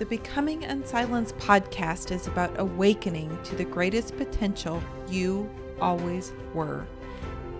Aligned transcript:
The 0.00 0.06
Becoming 0.06 0.64
Unsilenced 0.64 1.36
podcast 1.36 2.10
is 2.10 2.26
about 2.26 2.58
awakening 2.58 3.38
to 3.44 3.54
the 3.54 3.66
greatest 3.66 4.16
potential 4.16 4.82
you 5.10 5.46
always 5.78 6.32
were. 6.54 6.86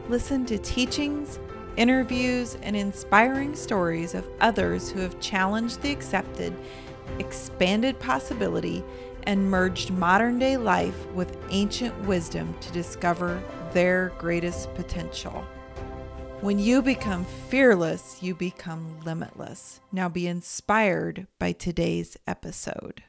Listen 0.08 0.46
to 0.46 0.56
teachings, 0.56 1.38
interviews, 1.76 2.56
and 2.62 2.74
inspiring 2.74 3.54
stories 3.54 4.14
of 4.14 4.26
others 4.40 4.90
who 4.90 5.00
have 5.00 5.20
challenged 5.20 5.82
the 5.82 5.92
accepted, 5.92 6.56
expanded 7.18 7.98
possibility, 7.98 8.82
and 9.24 9.50
merged 9.50 9.90
modern 9.90 10.38
day 10.38 10.56
life 10.56 11.06
with 11.08 11.36
ancient 11.50 11.94
wisdom 12.06 12.54
to 12.62 12.72
discover 12.72 13.42
their 13.74 14.12
greatest 14.16 14.72
potential. 14.72 15.44
When 16.42 16.58
you 16.58 16.80
become 16.80 17.26
fearless, 17.26 18.22
you 18.22 18.34
become 18.34 18.98
limitless. 19.04 19.80
Now 19.92 20.08
be 20.08 20.26
inspired 20.26 21.26
by 21.38 21.52
today's 21.52 22.16
episode. 22.26 23.02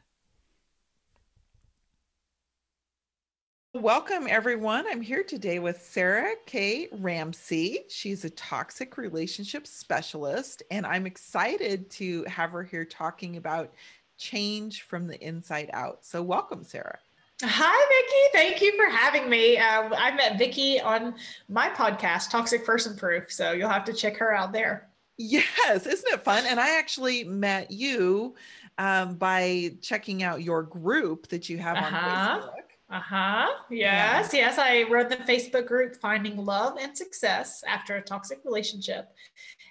Welcome, 3.74 4.28
everyone. 4.28 4.86
I'm 4.86 5.00
here 5.00 5.24
today 5.24 5.60
with 5.60 5.82
Sarah 5.82 6.34
K. 6.46 6.90
Ramsey. 6.92 7.86
She's 7.88 8.26
a 8.26 8.30
toxic 8.32 8.98
relationship 8.98 9.66
specialist, 9.66 10.62
and 10.70 10.86
I'm 10.86 11.06
excited 11.06 11.90
to 11.92 12.26
have 12.26 12.52
her 12.52 12.64
here 12.64 12.84
talking 12.84 13.38
about 13.38 13.74
change 14.18 14.82
from 14.82 15.08
the 15.08 15.26
inside 15.26 15.70
out. 15.72 16.04
So, 16.04 16.22
welcome, 16.22 16.66
Sarah. 16.66 17.00
Hi, 17.44 17.88
Vicki. 17.90 18.50
Thank 18.50 18.62
you 18.62 18.76
for 18.78 18.90
having 18.90 19.30
me. 19.30 19.58
Uh, 19.58 19.90
I 19.96 20.14
met 20.16 20.38
Vicki 20.38 20.80
on 20.80 21.16
my 21.50 21.70
podcast, 21.70 22.30
Toxic 22.30 22.66
Person 22.66 22.96
Proof. 22.96 23.32
So 23.32 23.52
you'll 23.52 23.70
have 23.70 23.86
to 23.86 23.94
check 23.94 24.18
her 24.18 24.34
out 24.34 24.54
there. 24.54 24.90
Yes, 25.18 25.86
isn't 25.86 26.14
it 26.14 26.24
fun? 26.24 26.44
And 26.48 26.60
I 26.60 26.78
actually 26.78 27.24
met 27.24 27.72
you 27.72 28.36
um, 28.78 29.16
by 29.16 29.76
checking 29.82 30.24
out 30.24 30.42
your 30.42 30.64
group 30.64 31.28
that 31.28 31.50
you 31.50 31.58
have 31.58 31.78
uh-huh. 31.78 31.98
on 31.98 32.42
Facebook. 32.42 32.72
Uh 32.90 33.00
huh. 33.00 33.48
Yes. 33.70 34.34
Yeah. 34.34 34.40
Yes. 34.40 34.58
I 34.58 34.84
wrote 34.84 35.10
the 35.10 35.18
Facebook 35.18 35.66
group 35.66 35.96
Finding 35.96 36.38
Love 36.38 36.78
and 36.80 36.98
Success 36.98 37.64
After 37.68 37.96
a 37.96 38.02
Toxic 38.02 38.40
Relationship. 38.44 39.10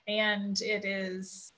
And 0.08 0.60
it 0.62 0.84
is 0.84 1.52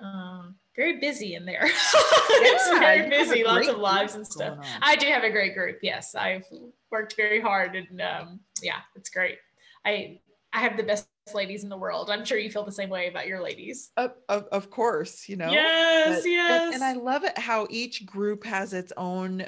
um, 0.00 0.56
very 0.76 0.98
busy 1.00 1.34
in 1.34 1.44
there. 1.44 1.64
it's 1.64 2.68
yeah, 2.72 2.78
very 2.78 3.08
busy, 3.08 3.44
lots 3.44 3.68
of 3.68 3.78
lives 3.78 4.14
and 4.14 4.26
stuff. 4.26 4.58
I 4.80 4.96
do 4.96 5.06
have 5.08 5.24
a 5.24 5.30
great 5.30 5.54
group. 5.54 5.78
Yes, 5.82 6.14
I've 6.14 6.44
worked 6.90 7.16
very 7.16 7.40
hard, 7.40 7.74
and 7.74 8.00
um, 8.00 8.40
yeah, 8.62 8.80
it's 8.94 9.10
great. 9.10 9.38
I 9.84 10.20
I 10.52 10.60
have 10.60 10.76
the 10.76 10.82
best 10.82 11.08
ladies 11.34 11.62
in 11.62 11.68
the 11.68 11.76
world. 11.76 12.10
I'm 12.10 12.24
sure 12.24 12.38
you 12.38 12.50
feel 12.50 12.64
the 12.64 12.72
same 12.72 12.88
way 12.88 13.08
about 13.08 13.26
your 13.26 13.42
ladies. 13.42 13.90
Of, 13.96 14.12
of, 14.28 14.44
of 14.50 14.70
course, 14.70 15.28
you 15.28 15.36
know. 15.36 15.50
Yes, 15.50 16.22
but, 16.22 16.30
yes. 16.30 16.62
And, 16.62 16.74
and, 16.74 16.84
I 16.84 16.94
love 16.94 17.24
it 17.24 17.36
how 17.36 17.66
each 17.70 18.06
group 18.06 18.44
has 18.44 18.72
its 18.72 18.92
own 18.96 19.44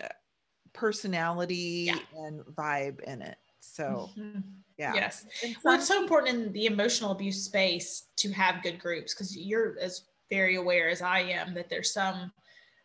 personality 0.73 1.87
yeah. 1.87 1.99
and 2.17 2.41
vibe 2.41 3.01
in 3.01 3.23
it. 3.23 3.39
So, 3.61 4.11
mm-hmm. 4.19 4.41
yeah. 4.79 4.95
Yes. 4.95 5.27
Well, 5.65 5.75
it's 5.77 5.89
so 5.89 6.01
important 6.01 6.37
in 6.37 6.53
the 6.53 6.67
emotional 6.67 7.13
abuse 7.13 7.45
space 7.45 8.09
to 8.17 8.31
have 8.33 8.63
good 8.63 8.79
groups 8.79 9.15
because 9.15 9.37
you're 9.37 9.79
as 9.81 10.05
very 10.31 10.57
aware 10.57 10.89
as 10.89 11.03
I 11.03 11.21
am 11.21 11.55
that 11.55 11.69
there's 11.69 11.93
some 11.93 12.33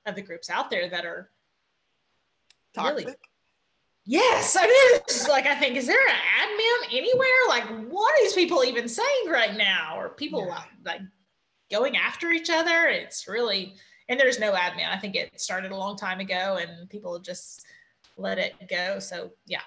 of 0.06 0.16
the 0.16 0.22
groups 0.22 0.50
out 0.50 0.70
there 0.70 0.90
that 0.90 1.06
are 1.06 1.30
toxic. 2.74 3.06
Really, 3.06 3.18
yes, 4.06 4.56
I 4.60 4.64
mean, 4.64 5.02
it's 5.02 5.28
like 5.28 5.46
I 5.46 5.56
think, 5.56 5.78
is 5.78 5.88
there 5.88 5.98
an 5.98 6.16
admin 6.42 6.98
anywhere? 6.98 7.28
Like, 7.48 7.68
what 7.90 8.14
are 8.14 8.24
these 8.24 8.34
people 8.34 8.64
even 8.64 8.88
saying 8.88 9.30
right 9.30 9.56
now? 9.56 9.98
Or 9.98 10.10
people 10.10 10.46
yeah. 10.48 10.64
like 10.86 11.02
going 11.72 11.98
after 11.98 12.32
each 12.32 12.50
other? 12.50 12.88
It's 12.88 13.28
really, 13.28 13.76
and 14.10 14.20
there's 14.20 14.40
no 14.40 14.54
admin. 14.54 14.90
I 14.90 14.98
think 14.98 15.16
it 15.16 15.40
started 15.40 15.72
a 15.72 15.78
long 15.78 15.96
time 15.96 16.20
ago, 16.20 16.60
and 16.62 16.90
people 16.90 17.18
just 17.20 17.66
let 18.18 18.38
it 18.38 18.54
go. 18.70 19.00
So 19.00 19.32
yeah, 19.46 19.62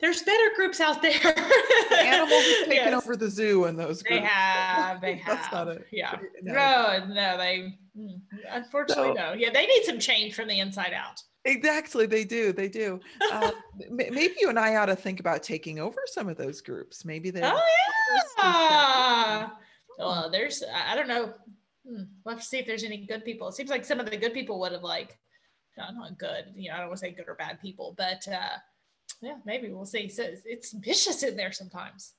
there's 0.00 0.22
better 0.22 0.50
groups 0.54 0.80
out 0.80 1.02
there. 1.02 1.18
the 1.18 1.98
animals 1.98 2.42
have 2.42 2.66
taken 2.68 2.92
yes. 2.92 2.94
over 2.94 3.16
the 3.16 3.28
zoo 3.28 3.64
and 3.64 3.78
those 3.78 4.02
groups. 4.02 4.22
They 4.22 4.26
have, 4.26 5.00
they 5.00 5.16
have. 5.16 5.26
That's 5.40 5.52
not 5.52 5.68
it. 5.68 5.86
Yeah. 5.90 6.16
No, 6.42 7.04
no, 7.08 7.14
no 7.14 7.38
they 7.38 7.74
hmm, 7.96 8.16
unfortunately 8.50 9.14
no. 9.14 9.30
no. 9.30 9.32
Yeah, 9.32 9.50
they 9.50 9.66
need 9.66 9.84
some 9.84 9.98
change 9.98 10.34
from 10.34 10.48
the 10.48 10.60
inside 10.60 10.92
out. 10.92 11.20
Exactly, 11.44 12.06
they 12.06 12.24
do. 12.24 12.52
They 12.52 12.68
do. 12.68 13.00
Uh, 13.32 13.50
maybe 13.90 14.34
you 14.40 14.48
and 14.50 14.58
I 14.58 14.76
ought 14.76 14.86
to 14.86 14.96
think 14.96 15.18
about 15.18 15.42
taking 15.42 15.78
over 15.78 16.00
some 16.06 16.28
of 16.28 16.36
those 16.36 16.60
groups. 16.60 17.04
Maybe 17.04 17.30
they. 17.30 17.42
Oh 17.42 17.60
yeah. 18.38 19.48
Well, 19.98 20.30
there's. 20.30 20.62
I 20.86 20.94
don't 20.94 21.08
know. 21.08 21.32
Hmm, 21.88 22.02
we'll 22.24 22.34
have 22.34 22.42
to 22.42 22.46
see 22.46 22.58
if 22.58 22.66
there's 22.66 22.84
any 22.84 23.06
good 23.06 23.24
people. 23.24 23.48
It 23.48 23.54
seems 23.54 23.70
like 23.70 23.84
some 23.84 23.98
of 23.98 24.08
the 24.10 24.16
good 24.16 24.34
people 24.34 24.60
would 24.60 24.72
have 24.72 24.82
like, 24.82 25.18
not 25.76 26.18
good. 26.18 26.44
You 26.54 26.70
know, 26.70 26.76
I 26.76 26.78
don't 26.80 26.88
want 26.88 27.00
to 27.00 27.06
say 27.06 27.12
good 27.12 27.28
or 27.28 27.34
bad 27.34 27.60
people, 27.60 27.94
but 27.96 28.26
uh, 28.28 28.58
yeah, 29.20 29.36
maybe 29.44 29.70
we'll 29.70 29.84
see. 29.84 30.08
So 30.08 30.24
it's 30.44 30.72
vicious 30.72 31.22
in 31.22 31.36
there 31.36 31.52
sometimes. 31.52 32.14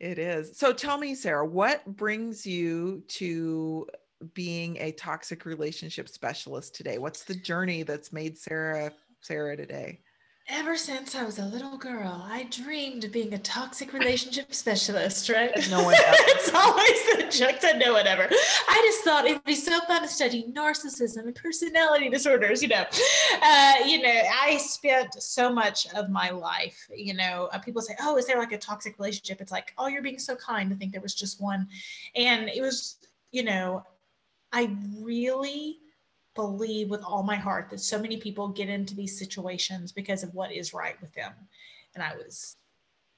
It 0.00 0.18
is. 0.18 0.56
So 0.56 0.72
tell 0.72 0.98
me, 0.98 1.14
Sarah, 1.14 1.46
what 1.46 1.84
brings 1.96 2.46
you 2.46 3.02
to 3.08 3.88
being 4.34 4.76
a 4.78 4.92
toxic 4.92 5.44
relationship 5.44 6.08
specialist 6.08 6.74
today? 6.74 6.98
What's 6.98 7.24
the 7.24 7.34
journey 7.34 7.82
that's 7.82 8.12
made 8.12 8.38
Sarah 8.38 8.92
Sarah 9.20 9.56
today? 9.56 10.00
Ever 10.50 10.76
since 10.76 11.14
I 11.14 11.24
was 11.24 11.38
a 11.38 11.44
little 11.44 11.76
girl, 11.76 12.24
I 12.26 12.44
dreamed 12.50 13.04
of 13.04 13.12
being 13.12 13.34
a 13.34 13.38
toxic 13.38 13.92
relationship 13.92 14.54
specialist, 14.54 15.28
right? 15.28 15.50
No 15.70 15.84
one 15.84 15.94
ever. 16.06 16.16
it's 16.20 16.54
always 16.54 17.06
the 17.16 17.44
joke 17.44 17.60
that 17.60 17.78
no 17.78 17.92
one 17.92 18.06
ever. 18.06 18.26
I 18.68 18.82
just 18.86 19.04
thought 19.04 19.26
it'd 19.26 19.44
be 19.44 19.54
so 19.54 19.78
fun 19.80 20.02
to 20.02 20.08
study 20.08 20.50
narcissism 20.50 21.24
and 21.24 21.34
personality 21.34 22.08
disorders, 22.08 22.62
you 22.62 22.68
know. 22.68 22.84
Uh, 23.42 23.74
you 23.86 24.00
know, 24.00 24.22
I 24.42 24.56
spent 24.56 25.22
so 25.22 25.52
much 25.52 25.86
of 25.94 26.08
my 26.08 26.30
life, 26.30 26.88
you 26.94 27.12
know, 27.12 27.50
uh, 27.52 27.58
people 27.58 27.82
say, 27.82 27.94
oh, 28.00 28.16
is 28.16 28.26
there 28.26 28.38
like 28.38 28.52
a 28.52 28.58
toxic 28.58 28.98
relationship? 28.98 29.42
It's 29.42 29.52
like, 29.52 29.74
oh, 29.76 29.88
you're 29.88 30.02
being 30.02 30.18
so 30.18 30.34
kind 30.34 30.70
to 30.70 30.76
think 30.76 30.92
there 30.92 31.02
was 31.02 31.14
just 31.14 31.42
one. 31.42 31.68
And 32.14 32.48
it 32.48 32.62
was, 32.62 32.96
you 33.32 33.42
know, 33.42 33.84
I 34.52 34.74
really 34.98 35.78
believe 36.38 36.88
with 36.88 37.02
all 37.02 37.24
my 37.24 37.34
heart 37.34 37.68
that 37.68 37.80
so 37.80 38.00
many 38.00 38.16
people 38.16 38.46
get 38.46 38.68
into 38.68 38.94
these 38.94 39.18
situations 39.18 39.90
because 39.90 40.22
of 40.22 40.32
what 40.34 40.52
is 40.52 40.72
right 40.72 40.94
with 41.00 41.12
them. 41.14 41.32
And 41.96 42.04
I 42.04 42.14
was 42.14 42.54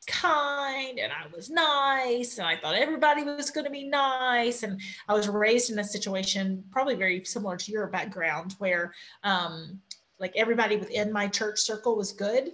kind 0.06 0.98
and 0.98 1.12
I 1.12 1.26
was 1.36 1.50
nice 1.50 2.38
and 2.38 2.46
I 2.46 2.56
thought 2.56 2.76
everybody 2.76 3.22
was 3.22 3.50
going 3.50 3.66
to 3.66 3.70
be 3.70 3.86
nice. 3.86 4.62
And 4.62 4.80
I 5.06 5.12
was 5.12 5.28
raised 5.28 5.70
in 5.70 5.78
a 5.78 5.84
situation 5.84 6.64
probably 6.70 6.94
very 6.94 7.22
similar 7.26 7.58
to 7.58 7.70
your 7.70 7.88
background 7.88 8.54
where 8.56 8.94
um, 9.22 9.80
like 10.18 10.32
everybody 10.34 10.78
within 10.78 11.12
my 11.12 11.28
church 11.28 11.60
circle 11.60 11.96
was 11.96 12.12
good 12.12 12.52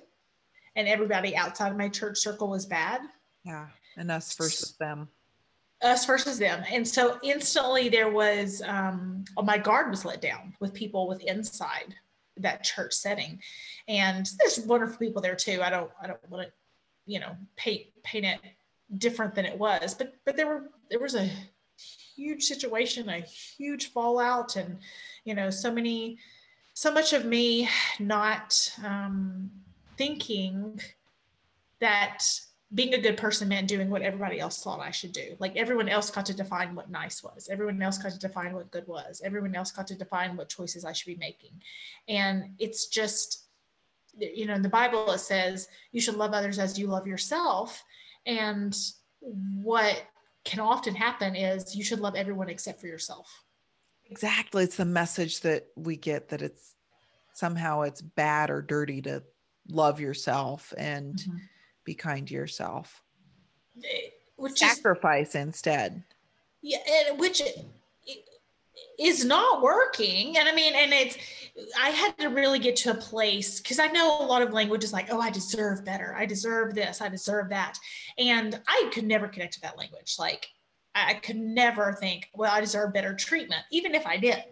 and 0.74 0.88
everybody 0.88 1.36
outside 1.36 1.70
of 1.70 1.78
my 1.78 1.88
church 1.88 2.18
circle 2.18 2.50
was 2.50 2.66
bad. 2.66 3.02
Yeah. 3.44 3.68
And 3.96 4.10
us 4.10 4.34
versus 4.34 4.76
them 4.80 5.08
us 5.86 6.04
versus 6.04 6.38
them. 6.38 6.62
And 6.70 6.86
so 6.86 7.18
instantly 7.22 7.88
there 7.88 8.10
was 8.10 8.62
um 8.66 9.24
oh, 9.36 9.42
my 9.42 9.58
guard 9.58 9.90
was 9.90 10.04
let 10.04 10.20
down 10.20 10.54
with 10.60 10.74
people 10.74 11.08
with 11.08 11.22
inside 11.22 11.94
that 12.38 12.64
church 12.64 12.92
setting. 12.92 13.40
And 13.88 14.28
there's 14.38 14.60
wonderful 14.60 14.98
people 14.98 15.22
there 15.22 15.36
too. 15.36 15.62
I 15.62 15.70
don't 15.70 15.90
i 16.02 16.06
don't 16.06 16.30
want 16.30 16.46
to 16.46 16.52
you 17.06 17.20
know 17.20 17.36
paint 17.56 17.82
paint 18.02 18.26
it 18.26 18.40
different 18.98 19.34
than 19.34 19.44
it 19.44 19.58
was 19.58 19.94
but 19.94 20.14
but 20.24 20.36
there 20.36 20.46
were 20.46 20.70
there 20.90 21.00
was 21.00 21.14
a 21.14 21.30
huge 22.14 22.44
situation 22.44 23.08
a 23.08 23.20
huge 23.20 23.92
fallout 23.92 24.56
and 24.56 24.78
you 25.24 25.34
know 25.34 25.50
so 25.50 25.72
many 25.72 26.18
so 26.74 26.92
much 26.92 27.12
of 27.12 27.24
me 27.24 27.68
not 27.98 28.72
um 28.84 29.50
thinking 29.96 30.78
that 31.80 32.24
being 32.74 32.94
a 32.94 33.00
good 33.00 33.16
person 33.16 33.48
meant 33.48 33.68
doing 33.68 33.90
what 33.90 34.02
everybody 34.02 34.40
else 34.40 34.62
thought 34.62 34.80
I 34.80 34.90
should 34.90 35.12
do. 35.12 35.36
Like 35.38 35.56
everyone 35.56 35.88
else 35.88 36.10
got 36.10 36.26
to 36.26 36.34
define 36.34 36.74
what 36.74 36.90
nice 36.90 37.22
was. 37.22 37.48
Everyone 37.50 37.80
else 37.80 37.98
got 37.98 38.12
to 38.12 38.18
define 38.18 38.54
what 38.54 38.72
good 38.72 38.86
was. 38.88 39.22
Everyone 39.24 39.54
else 39.54 39.70
got 39.70 39.86
to 39.88 39.94
define 39.94 40.36
what 40.36 40.48
choices 40.48 40.84
I 40.84 40.92
should 40.92 41.06
be 41.06 41.16
making. 41.16 41.62
And 42.08 42.54
it's 42.58 42.88
just, 42.88 43.44
you 44.18 44.46
know, 44.46 44.54
in 44.54 44.62
the 44.62 44.68
Bible 44.68 45.12
it 45.12 45.18
says 45.18 45.68
you 45.92 46.00
should 46.00 46.16
love 46.16 46.32
others 46.32 46.58
as 46.58 46.76
you 46.76 46.88
love 46.88 47.06
yourself. 47.06 47.84
And 48.26 48.76
what 49.20 50.02
can 50.44 50.58
often 50.58 50.94
happen 50.94 51.36
is 51.36 51.76
you 51.76 51.84
should 51.84 52.00
love 52.00 52.16
everyone 52.16 52.48
except 52.48 52.80
for 52.80 52.88
yourself. 52.88 53.44
Exactly. 54.06 54.64
It's 54.64 54.76
the 54.76 54.84
message 54.84 55.40
that 55.42 55.68
we 55.76 55.96
get 55.96 56.30
that 56.30 56.42
it's 56.42 56.74
somehow 57.32 57.82
it's 57.82 58.00
bad 58.02 58.50
or 58.50 58.60
dirty 58.60 59.02
to 59.02 59.22
love 59.68 60.00
yourself 60.00 60.74
and 60.76 61.14
mm-hmm 61.14 61.36
be 61.86 61.94
kind 61.94 62.28
to 62.28 62.34
yourself. 62.34 63.02
Eh, 63.78 64.10
which 64.36 64.58
sacrifice 64.58 65.30
is, 65.30 65.36
instead. 65.36 66.04
Yeah, 66.60 67.12
which 67.16 67.40
is 68.98 69.24
not 69.24 69.62
working. 69.62 70.36
And 70.36 70.48
I 70.48 70.54
mean, 70.54 70.74
and 70.74 70.92
it's 70.92 71.16
I 71.80 71.88
had 71.90 72.18
to 72.18 72.28
really 72.28 72.58
get 72.58 72.76
to 72.76 72.90
a 72.90 72.94
place 72.94 73.60
because 73.60 73.78
I 73.78 73.86
know 73.86 74.20
a 74.20 74.26
lot 74.26 74.42
of 74.42 74.52
language 74.52 74.84
is 74.84 74.92
like, 74.92 75.08
oh, 75.10 75.20
I 75.20 75.30
deserve 75.30 75.84
better. 75.84 76.14
I 76.14 76.26
deserve 76.26 76.74
this. 76.74 77.00
I 77.00 77.08
deserve 77.08 77.48
that. 77.48 77.78
And 78.18 78.60
I 78.68 78.90
could 78.92 79.04
never 79.04 79.28
connect 79.28 79.54
to 79.54 79.60
that 79.62 79.78
language. 79.78 80.16
Like 80.18 80.48
I 80.94 81.14
could 81.14 81.36
never 81.36 81.94
think, 81.94 82.28
well, 82.34 82.52
I 82.52 82.60
deserve 82.60 82.92
better 82.92 83.14
treatment, 83.14 83.62
even 83.70 83.94
if 83.94 84.06
I 84.06 84.18
did. 84.18 84.44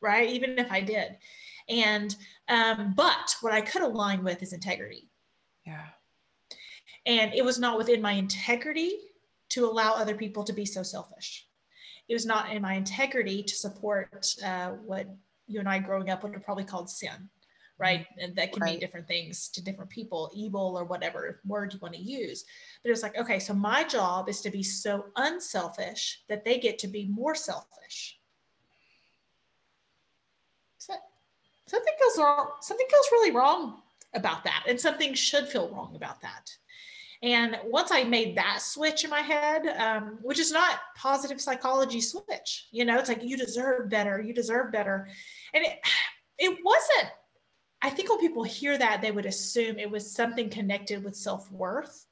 right? 0.00 0.28
Even 0.30 0.58
if 0.58 0.70
I 0.70 0.80
did. 0.80 1.16
And, 1.68 2.14
um, 2.48 2.94
but 2.96 3.36
what 3.40 3.52
I 3.52 3.60
could 3.60 3.82
align 3.82 4.24
with 4.24 4.42
is 4.42 4.52
integrity. 4.52 5.08
Yeah. 5.66 5.86
And 7.10 7.34
it 7.34 7.44
was 7.44 7.58
not 7.58 7.76
within 7.76 8.00
my 8.00 8.12
integrity 8.12 8.92
to 9.48 9.64
allow 9.64 9.94
other 9.94 10.14
people 10.14 10.44
to 10.44 10.52
be 10.52 10.64
so 10.64 10.84
selfish. 10.84 11.44
It 12.08 12.14
was 12.14 12.24
not 12.24 12.52
in 12.52 12.62
my 12.62 12.74
integrity 12.74 13.42
to 13.42 13.54
support 13.56 14.32
uh, 14.44 14.70
what 14.86 15.08
you 15.48 15.58
and 15.58 15.68
I 15.68 15.80
growing 15.80 16.08
up 16.08 16.22
would 16.22 16.34
have 16.34 16.44
probably 16.44 16.62
called 16.62 16.88
sin, 16.88 17.28
right? 17.78 18.02
Mm-hmm. 18.02 18.20
And 18.20 18.36
that 18.36 18.52
can 18.52 18.62
right. 18.62 18.70
mean 18.70 18.78
different 18.78 19.08
things 19.08 19.48
to 19.48 19.64
different 19.64 19.90
people, 19.90 20.30
evil 20.32 20.78
or 20.78 20.84
whatever 20.84 21.40
word 21.44 21.74
you 21.74 21.80
want 21.82 21.94
to 21.94 22.00
use. 22.00 22.44
But 22.84 22.92
it's 22.92 23.02
like, 23.02 23.18
okay, 23.18 23.40
so 23.40 23.54
my 23.54 23.82
job 23.82 24.28
is 24.28 24.40
to 24.42 24.50
be 24.50 24.62
so 24.62 25.06
unselfish 25.16 26.22
that 26.28 26.44
they 26.44 26.60
get 26.60 26.78
to 26.78 26.86
be 26.86 27.08
more 27.08 27.34
selfish. 27.34 28.20
So, 30.78 30.94
something 31.66 31.94
feels 31.98 32.18
wrong. 32.18 32.50
Something 32.60 32.86
feels 32.88 33.08
really 33.10 33.32
wrong 33.32 33.82
about 34.14 34.44
that, 34.44 34.66
and 34.68 34.80
something 34.80 35.12
should 35.14 35.48
feel 35.48 35.70
wrong 35.70 35.96
about 35.96 36.20
that. 36.20 36.52
And 37.22 37.58
once 37.64 37.90
I 37.92 38.04
made 38.04 38.36
that 38.36 38.62
switch 38.62 39.04
in 39.04 39.10
my 39.10 39.20
head, 39.20 39.66
um, 39.78 40.18
which 40.22 40.38
is 40.38 40.50
not 40.50 40.80
positive 40.96 41.40
psychology 41.40 42.00
switch, 42.00 42.68
you 42.72 42.86
know, 42.86 42.98
it's 42.98 43.10
like 43.10 43.22
you 43.22 43.36
deserve 43.36 43.90
better, 43.90 44.22
you 44.22 44.32
deserve 44.32 44.72
better. 44.72 45.08
And 45.52 45.64
it, 45.64 45.80
it 46.38 46.58
wasn't, 46.64 47.12
I 47.82 47.90
think 47.90 48.08
when 48.08 48.18
people 48.18 48.42
hear 48.42 48.78
that, 48.78 49.02
they 49.02 49.10
would 49.10 49.26
assume 49.26 49.78
it 49.78 49.90
was 49.90 50.10
something 50.10 50.48
connected 50.48 51.04
with 51.04 51.16
self 51.16 51.50
worth. 51.50 52.06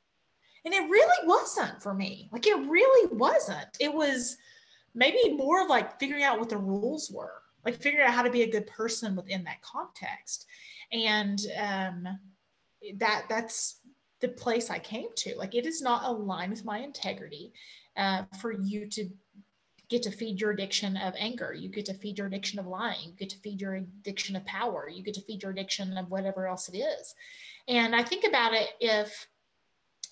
And 0.65 0.75
it 0.75 0.91
really 0.91 1.27
wasn't 1.27 1.83
for 1.83 1.95
me. 1.95 2.29
Like 2.33 2.47
it 2.47 2.57
really 2.69 3.15
wasn't. 3.15 3.69
It 3.81 3.93
was 3.93 4.37
maybe 4.95 5.35
more 5.35 5.63
of 5.63 5.71
like 5.71 5.99
figuring 5.99 6.25
out 6.25 6.39
what 6.39 6.51
the 6.51 6.59
rules 6.59 7.11
were, 7.11 7.43
like 7.65 7.81
figuring 7.81 8.07
out 8.07 8.15
how 8.15 8.23
to 8.23 8.31
be 8.31 8.43
a 8.43 8.51
good 8.51 8.67
person 8.67 9.17
within 9.17 9.45
that 9.45 9.63
context. 9.63 10.47
And 10.93 11.41
um, 11.59 12.09
that 12.97 13.25
that's 13.29 13.78
the 14.21 14.29
place 14.29 14.71
I 14.71 14.79
came 14.79 15.09
to. 15.17 15.37
Like 15.37 15.55
it 15.55 15.67
is 15.67 15.83
not 15.83 16.05
aligned 16.05 16.51
with 16.51 16.65
my 16.65 16.79
integrity 16.79 17.53
uh, 17.97 18.25
for 18.41 18.53
you 18.53 18.87
to 18.87 19.09
get 19.89 20.03
to 20.03 20.11
feed 20.11 20.41
your 20.41 20.51
addiction 20.51 20.97
of 20.97 21.15
anger. 21.17 21.55
You 21.55 21.69
get 21.69 21.87
to 21.87 21.95
feed 21.95 22.19
your 22.19 22.27
addiction 22.27 22.59
of 22.59 22.67
lying. 22.67 23.11
You 23.11 23.13
get 23.13 23.31
to 23.31 23.39
feed 23.39 23.61
your 23.61 23.75
addiction 23.75 24.37
of 24.37 24.45
power. 24.45 24.89
You 24.89 25.03
get 25.03 25.15
to 25.15 25.23
feed 25.23 25.43
your 25.43 25.53
addiction 25.53 25.97
of 25.97 26.11
whatever 26.11 26.47
else 26.47 26.69
it 26.69 26.77
is. 26.77 27.15
And 27.69 27.97
I 27.97 28.03
think 28.03 28.25
about 28.27 28.53
it 28.53 28.69
if 28.81 29.27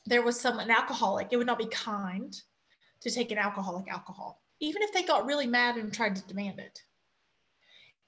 there 0.06 0.22
was 0.22 0.40
some 0.40 0.58
an 0.58 0.70
alcoholic, 0.70 1.28
it 1.30 1.36
would 1.36 1.46
not 1.46 1.58
be 1.58 1.66
kind 1.66 2.34
to 3.00 3.10
take 3.10 3.30
an 3.30 3.38
alcoholic 3.38 3.88
alcohol, 3.88 4.40
even 4.60 4.82
if 4.82 4.92
they 4.92 5.02
got 5.02 5.26
really 5.26 5.46
mad 5.46 5.76
and 5.76 5.92
tried 5.92 6.16
to 6.16 6.26
demand 6.26 6.58
it 6.58 6.80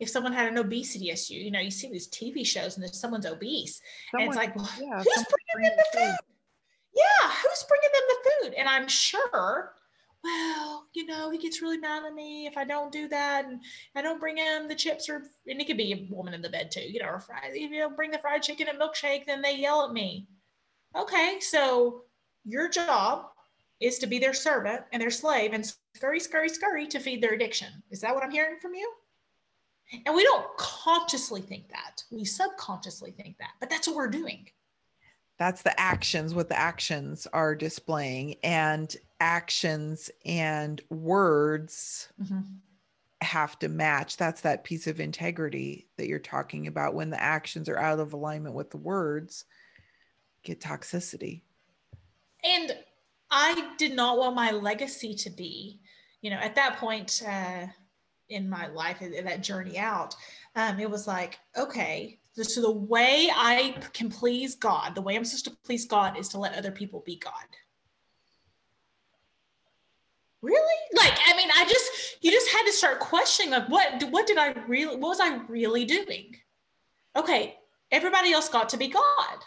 if 0.00 0.09
someone 0.09 0.33
had 0.33 0.49
an 0.49 0.59
obesity 0.59 1.11
issue, 1.11 1.35
you 1.35 1.50
know, 1.50 1.61
you 1.61 1.71
see 1.71 1.91
these 1.91 2.09
TV 2.09 2.47
shows 2.47 2.77
and 2.77 2.83
there's 2.83 3.00
someone's 3.00 3.27
obese, 3.27 3.81
someone, 4.11 4.29
and 4.29 4.37
it's 4.37 4.37
like, 4.37 4.56
well, 4.56 4.71
yeah, 4.81 4.99
who's 4.99 5.25
bringing 5.25 5.77
them 5.77 5.77
the 5.77 5.99
food? 5.99 6.06
food? 6.06 6.17
Yeah, 6.95 7.31
who's 7.43 7.65
bringing 7.69 7.91
them 7.93 8.03
the 8.09 8.31
food? 8.31 8.55
And 8.59 8.69
I'm 8.69 8.89
sure, 8.89 9.75
well, 10.23 10.87
you 10.95 11.06
know, 11.06 11.31
he 11.31 11.39
gets 11.39 11.62
really 11.62 11.79
mad 11.79 12.05
at 12.05 12.15
me 12.15 12.47
if 12.47 12.56
I 12.56 12.65
don't 12.65 12.93
do 12.93 13.09
that, 13.09 13.47
and 13.47 13.61
I 13.95 14.03
don't 14.03 14.21
bring 14.21 14.37
him 14.37 14.69
the 14.69 14.75
chips, 14.75 15.09
or 15.09 15.23
and 15.47 15.61
it 15.61 15.67
could 15.67 15.77
be 15.77 15.93
a 15.93 16.15
woman 16.15 16.35
in 16.35 16.43
the 16.43 16.49
bed 16.49 16.71
too, 16.71 16.81
you 16.81 17.01
know, 17.01 17.09
or 17.09 17.21
fried. 17.21 17.51
If 17.53 17.71
you 17.71 17.81
don't 17.81 17.97
bring 17.97 18.11
the 18.11 18.19
fried 18.19 18.43
chicken 18.43 18.69
and 18.69 18.79
milkshake, 18.79 19.27
then 19.27 19.43
they 19.43 19.56
yell 19.56 19.85
at 19.85 19.93
me. 19.93 20.29
Okay, 20.97 21.39
so 21.41 22.03
your 22.44 22.69
job 22.69 23.27
is 23.81 23.99
to 23.99 24.06
be 24.06 24.19
their 24.19 24.33
servant 24.33 24.83
and 24.93 25.01
their 25.01 25.11
slave 25.11 25.53
and 25.53 25.73
scurry, 25.94 26.19
scurry, 26.19 26.49
scurry 26.49 26.87
to 26.87 26.99
feed 26.99 27.23
their 27.23 27.35
addiction. 27.35 27.69
Is 27.91 28.01
that 28.01 28.15
what 28.15 28.25
I'm 28.25 28.31
hearing 28.31 28.59
from 28.61 28.75
you? 28.75 28.91
And 30.05 30.14
we 30.14 30.23
don't 30.25 30.46
consciously 30.56 31.40
think 31.40 31.69
that. 31.70 32.02
We 32.11 32.25
subconsciously 32.25 33.12
think 33.12 33.38
that, 33.38 33.52
but 33.61 33.70
that's 33.70 33.87
what 33.87 33.96
we're 33.96 34.08
doing. 34.08 34.49
That's 35.38 35.62
the 35.62 35.79
actions, 35.81 36.35
what 36.35 36.49
the 36.49 36.58
actions 36.58 37.26
are 37.32 37.55
displaying. 37.55 38.35
And 38.43 38.94
actions 39.20 40.11
and 40.26 40.81
words 40.90 42.08
mm-hmm. 42.20 42.40
have 43.23 43.58
to 43.61 43.69
match. 43.69 44.17
That's 44.17 44.40
that 44.43 44.64
piece 44.64 44.87
of 44.87 45.00
integrity 45.00 45.87
that 45.96 46.08
you're 46.08 46.19
talking 46.19 46.67
about. 46.67 46.94
When 46.94 47.11
the 47.11 47.23
actions 47.23 47.69
are 47.69 47.79
out 47.79 48.00
of 48.00 48.12
alignment 48.12 48.55
with 48.55 48.70
the 48.70 48.79
words, 48.79 49.44
get 50.43 50.61
toxicity. 50.61 51.43
And 52.44 52.76
I 53.31 53.75
did 53.79 53.94
not 53.94 54.19
want 54.19 54.34
my 54.34 54.50
legacy 54.50 55.14
to 55.14 55.31
be, 55.31 55.81
you 56.20 56.31
know, 56.31 56.37
at 56.37 56.55
that 56.56 56.76
point, 56.79 57.23
uh, 57.26 57.67
in 58.29 58.49
my 58.49 58.67
life 58.69 59.03
in 59.03 59.25
that 59.25 59.43
journey 59.43 59.79
out 59.79 60.15
um, 60.57 60.79
it 60.79 60.91
was 60.91 61.07
like 61.07 61.39
okay 61.57 62.19
so 62.35 62.61
the 62.61 62.71
way 62.71 63.31
i 63.35 63.75
can 63.93 64.09
please 64.09 64.55
god 64.55 64.95
the 64.95 65.03
way 65.03 65.17
i'm 65.17 65.25
supposed 65.25 65.45
to 65.45 65.57
please 65.65 65.87
god 65.87 66.17
is 66.19 66.29
to 66.29 66.39
let 66.39 66.55
other 66.55 66.71
people 66.71 67.03
be 67.05 67.17
god. 67.17 67.33
Really? 70.41 70.77
Like 70.95 71.19
i 71.27 71.37
mean 71.37 71.49
i 71.57 71.65
just 71.65 72.19
you 72.21 72.31
just 72.31 72.49
had 72.51 72.65
to 72.65 72.73
start 72.73 73.01
questioning 73.01 73.51
like 73.51 73.69
what 73.69 74.05
what 74.11 74.27
did 74.27 74.39
i 74.39 74.53
really 74.69 74.97
what 74.97 75.09
was 75.09 75.21
i 75.21 75.37
really 75.49 75.85
doing? 75.85 76.37
Okay 77.17 77.57
everybody 77.91 78.33
else 78.33 78.49
got 78.49 78.69
to 78.69 78.77
be 78.77 78.89
god. 78.89 79.39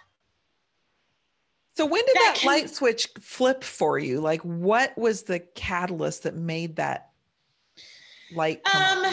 So 1.78 1.86
when 1.86 2.06
did 2.06 2.16
that, 2.16 2.38
that 2.42 2.45
light 2.45 2.69
switch 2.69 3.07
flip 3.19 3.63
for 3.63 3.98
you? 3.98 4.19
Like 4.19 4.42
what 4.42 4.98
was 4.98 5.24
the 5.24 5.39
catalyst 5.39 6.24
that 6.24 6.36
made 6.36 6.75
that 6.75 7.10
light 8.33 8.62
um 8.74 9.12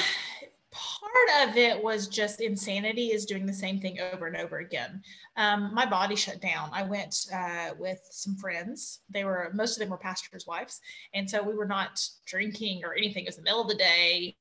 part 0.79 1.49
of 1.49 1.57
it 1.57 1.83
was 1.83 2.09
just 2.09 2.41
insanity 2.41 3.09
is 3.09 3.25
doing 3.25 3.47
the 3.47 3.53
same 3.53 3.81
thing 3.81 3.99
over 4.13 4.27
and 4.27 4.37
over 4.37 4.59
again. 4.59 5.03
Um, 5.37 5.73
my 5.75 5.87
body 5.87 6.17
shut 6.17 6.41
down. 6.41 6.71
I 6.73 6.83
went 6.83 7.27
uh, 7.35 7.71
with 7.79 8.01
some 8.11 8.37
friends. 8.37 9.01
They 9.11 9.25
were 9.25 9.51
most 9.55 9.77
of 9.77 9.81
them 9.81 9.91
were 9.91 9.99
pastors 9.99 10.47
wives. 10.47 10.81
And 11.15 11.29
so 11.29 11.43
we 11.43 11.55
were 11.55 11.67
not 11.67 12.01
drinking 12.27 12.83
or 12.85 12.95
anything. 12.95 13.25
It 13.25 13.29
was 13.29 13.37
the 13.37 13.43
middle 13.43 13.63
of 13.63 13.69
the 13.69 13.75
day. 13.75 14.37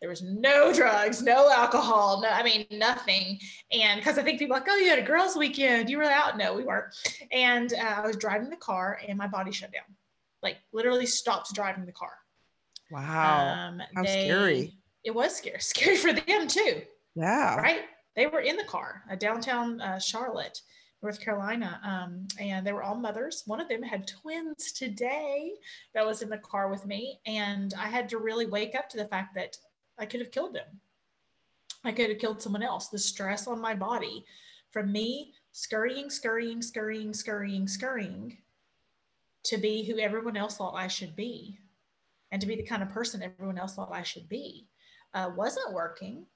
There 0.00 0.08
was 0.08 0.22
no 0.22 0.72
drugs 0.72 1.20
no 1.20 1.50
alcohol 1.50 2.22
no 2.22 2.28
i 2.28 2.42
mean 2.42 2.66
nothing. 2.70 3.38
And 3.70 4.00
because 4.00 4.18
i 4.18 4.22
think 4.22 4.38
people 4.38 4.56
like 4.56 4.66
oh 4.68 4.76
you 4.76 4.88
had 4.88 4.98
a 4.98 5.02
girls 5.02 5.36
weekend. 5.36 5.90
You 5.90 5.98
were 5.98 6.04
out. 6.04 6.38
No 6.38 6.54
we 6.54 6.64
weren't. 6.64 6.94
And 7.32 7.72
uh, 7.74 8.00
i 8.02 8.06
was 8.06 8.16
driving 8.16 8.50
the 8.50 8.56
car 8.56 8.98
and 9.06 9.18
my 9.18 9.26
body 9.26 9.52
shut 9.52 9.72
down. 9.72 9.94
Like 10.42 10.56
literally 10.72 11.06
stopped 11.06 11.54
driving 11.54 11.84
the 11.84 11.92
car 11.92 12.12
Wow. 12.90 13.68
Um, 13.68 13.82
How 13.94 14.02
they, 14.02 14.24
scary. 14.26 14.74
It 15.04 15.14
was 15.14 15.36
scary. 15.36 15.58
Scary 15.60 15.96
for 15.96 16.12
them 16.12 16.46
too. 16.46 16.82
Yeah. 17.14 17.56
Right. 17.56 17.82
They 18.16 18.26
were 18.26 18.40
in 18.40 18.56
the 18.56 18.64
car, 18.64 19.02
uh, 19.10 19.14
downtown 19.14 19.80
uh, 19.80 19.98
Charlotte, 19.98 20.60
North 21.02 21.20
Carolina. 21.20 21.80
Um, 21.84 22.26
and 22.38 22.66
they 22.66 22.72
were 22.72 22.82
all 22.82 22.96
mothers. 22.96 23.44
One 23.46 23.60
of 23.60 23.68
them 23.68 23.82
had 23.82 24.06
twins 24.06 24.72
today 24.72 25.52
that 25.94 26.04
was 26.04 26.22
in 26.22 26.28
the 26.28 26.38
car 26.38 26.68
with 26.68 26.86
me. 26.86 27.20
And 27.26 27.72
I 27.78 27.88
had 27.88 28.08
to 28.10 28.18
really 28.18 28.46
wake 28.46 28.74
up 28.74 28.88
to 28.90 28.96
the 28.96 29.08
fact 29.08 29.34
that 29.36 29.56
I 29.98 30.06
could 30.06 30.20
have 30.20 30.32
killed 30.32 30.54
them. 30.54 30.66
I 31.84 31.92
could 31.92 32.10
have 32.10 32.18
killed 32.18 32.42
someone 32.42 32.62
else. 32.62 32.88
The 32.88 32.98
stress 32.98 33.46
on 33.46 33.60
my 33.60 33.74
body 33.74 34.24
from 34.70 34.92
me 34.92 35.32
scurrying, 35.52 36.10
scurrying, 36.10 36.62
scurrying, 36.62 37.14
scurrying, 37.14 37.66
scurrying 37.66 38.36
to 39.44 39.56
be 39.56 39.84
who 39.84 39.98
everyone 39.98 40.36
else 40.36 40.56
thought 40.56 40.74
I 40.74 40.88
should 40.88 41.16
be 41.16 41.58
and 42.32 42.40
to 42.40 42.46
be 42.46 42.56
the 42.56 42.62
kind 42.62 42.82
of 42.82 42.90
person 42.90 43.22
everyone 43.22 43.58
else 43.58 43.74
thought 43.74 43.90
I 43.92 44.02
should 44.02 44.28
be 44.28 44.68
uh, 45.14 45.30
wasn't 45.36 45.72
working. 45.72 46.26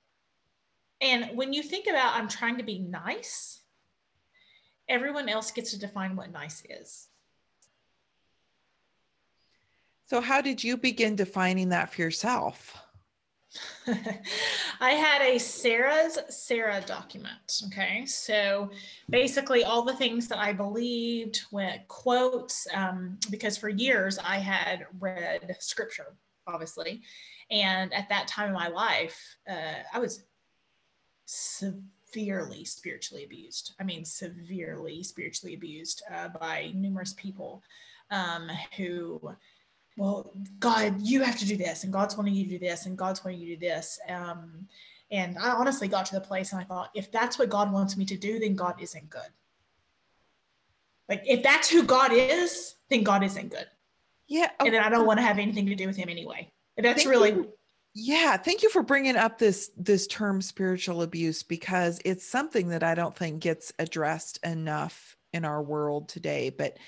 And 1.01 1.37
when 1.37 1.53
you 1.53 1.63
think 1.63 1.87
about 1.87 2.15
I'm 2.15 2.29
trying 2.29 2.57
to 2.59 2.65
be 2.65 2.79
nice, 2.79 3.61
everyone 4.89 5.29
else 5.29 5.51
gets 5.51 5.71
to 5.73 5.79
define 5.79 6.17
what 6.17 6.33
nice 6.33 6.63
is. 6.69 7.09
So, 10.07 10.21
how 10.21 10.41
did 10.41 10.63
you 10.63 10.77
begin 10.77 11.17
defining 11.17 11.71
that 11.71 11.93
for 11.93 12.03
yourself? 12.03 12.77
I 14.81 14.91
had 14.91 15.23
a 15.23 15.39
Sarah's 15.39 16.19
Sarah 16.29 16.83
document. 16.87 17.63
Okay. 17.67 18.05
So 18.07 18.71
basically, 19.09 19.65
all 19.65 19.83
the 19.83 19.95
things 19.95 20.29
that 20.29 20.39
I 20.39 20.53
believed 20.53 21.43
went 21.51 21.87
quotes, 21.89 22.67
um, 22.75 23.19
because 23.31 23.57
for 23.57 23.69
years 23.69 24.19
I 24.19 24.39
had 24.39 24.87
read 24.99 25.57
scripture, 25.61 26.17
obviously. 26.47 27.03
And 27.51 27.93
at 27.93 28.09
that 28.09 28.27
time 28.27 28.49
in 28.49 28.55
my 28.55 28.69
life, 28.69 29.37
uh, 29.49 29.83
I 29.93 29.99
was 29.99 30.25
severely 31.27 32.65
spiritually 32.65 33.25
abused. 33.25 33.75
I 33.81 33.85
mean, 33.85 34.05
severely 34.05 35.03
spiritually 35.03 35.55
abused 35.55 36.03
uh, 36.13 36.29
by 36.29 36.73
numerous 36.75 37.13
people 37.15 37.63
um, 38.11 38.49
who 38.77 39.21
well, 39.97 40.33
God, 40.59 41.01
you 41.01 41.23
have 41.23 41.39
to 41.39 41.47
do 41.47 41.57
this, 41.57 41.85
and 41.85 41.93
God's 41.93 42.17
wanting 42.17 42.35
you 42.35 42.45
to 42.45 42.51
do 42.51 42.59
this, 42.59 42.87
and 42.87 42.99
God's 42.99 43.25
wanting 43.25 43.41
you 43.41 43.55
to 43.55 43.57
do 43.57 43.67
this. 43.67 43.99
Um, 44.09 44.67
and 45.11 45.39
I 45.39 45.51
honestly 45.51 45.89
got 45.89 46.07
to 46.07 46.15
the 46.15 46.21
place 46.21 46.53
and 46.53 46.61
I 46.61 46.65
thought, 46.65 46.91
if 46.95 47.13
that's 47.13 47.39
what 47.39 47.49
God 47.49 47.73
wants 47.73 47.97
me 47.97 48.05
to 48.07 48.17
do, 48.17 48.41
then 48.41 48.57
God 48.57 48.75
isn't 48.81 49.09
good. 49.09 49.23
Like, 51.09 51.23
if 51.25 51.43
that's 51.43 51.69
who 51.69 51.83
God 51.83 52.11
is, 52.13 52.75
then 52.89 53.05
God 53.05 53.23
isn't 53.23 53.51
good. 53.51 53.67
Yeah. 54.27 54.49
Okay. 54.61 54.67
And 54.67 54.75
then 54.75 54.83
I 54.83 54.89
don't 54.89 55.07
want 55.07 55.19
to 55.19 55.23
have 55.23 55.39
anything 55.39 55.67
to 55.67 55.75
do 55.75 55.87
with 55.87 55.97
him 55.97 56.09
anyway. 56.09 56.51
And 56.77 56.85
that's 56.85 57.05
thank 57.05 57.11
really. 57.11 57.31
You. 57.31 57.53
Yeah, 57.95 58.37
thank 58.37 58.65
you 58.65 58.71
for 58.71 58.83
bringing 58.83 59.15
up 59.15 59.39
this 59.39 59.71
this 59.77 60.09
term 60.09 60.43
spiritual 60.43 61.03
abuse 61.03 61.45
because 61.45 62.01
it's 62.05 62.27
something 62.27 62.71
that 62.71 62.83
I 62.83 62.97
don't 62.97 63.15
think 63.15 63.41
gets 63.41 63.73
addressed 63.79 64.45
enough 64.45 65.17
in 65.33 65.45
our 65.45 65.63
world 65.63 66.09
today. 66.09 66.51
But 66.51 66.79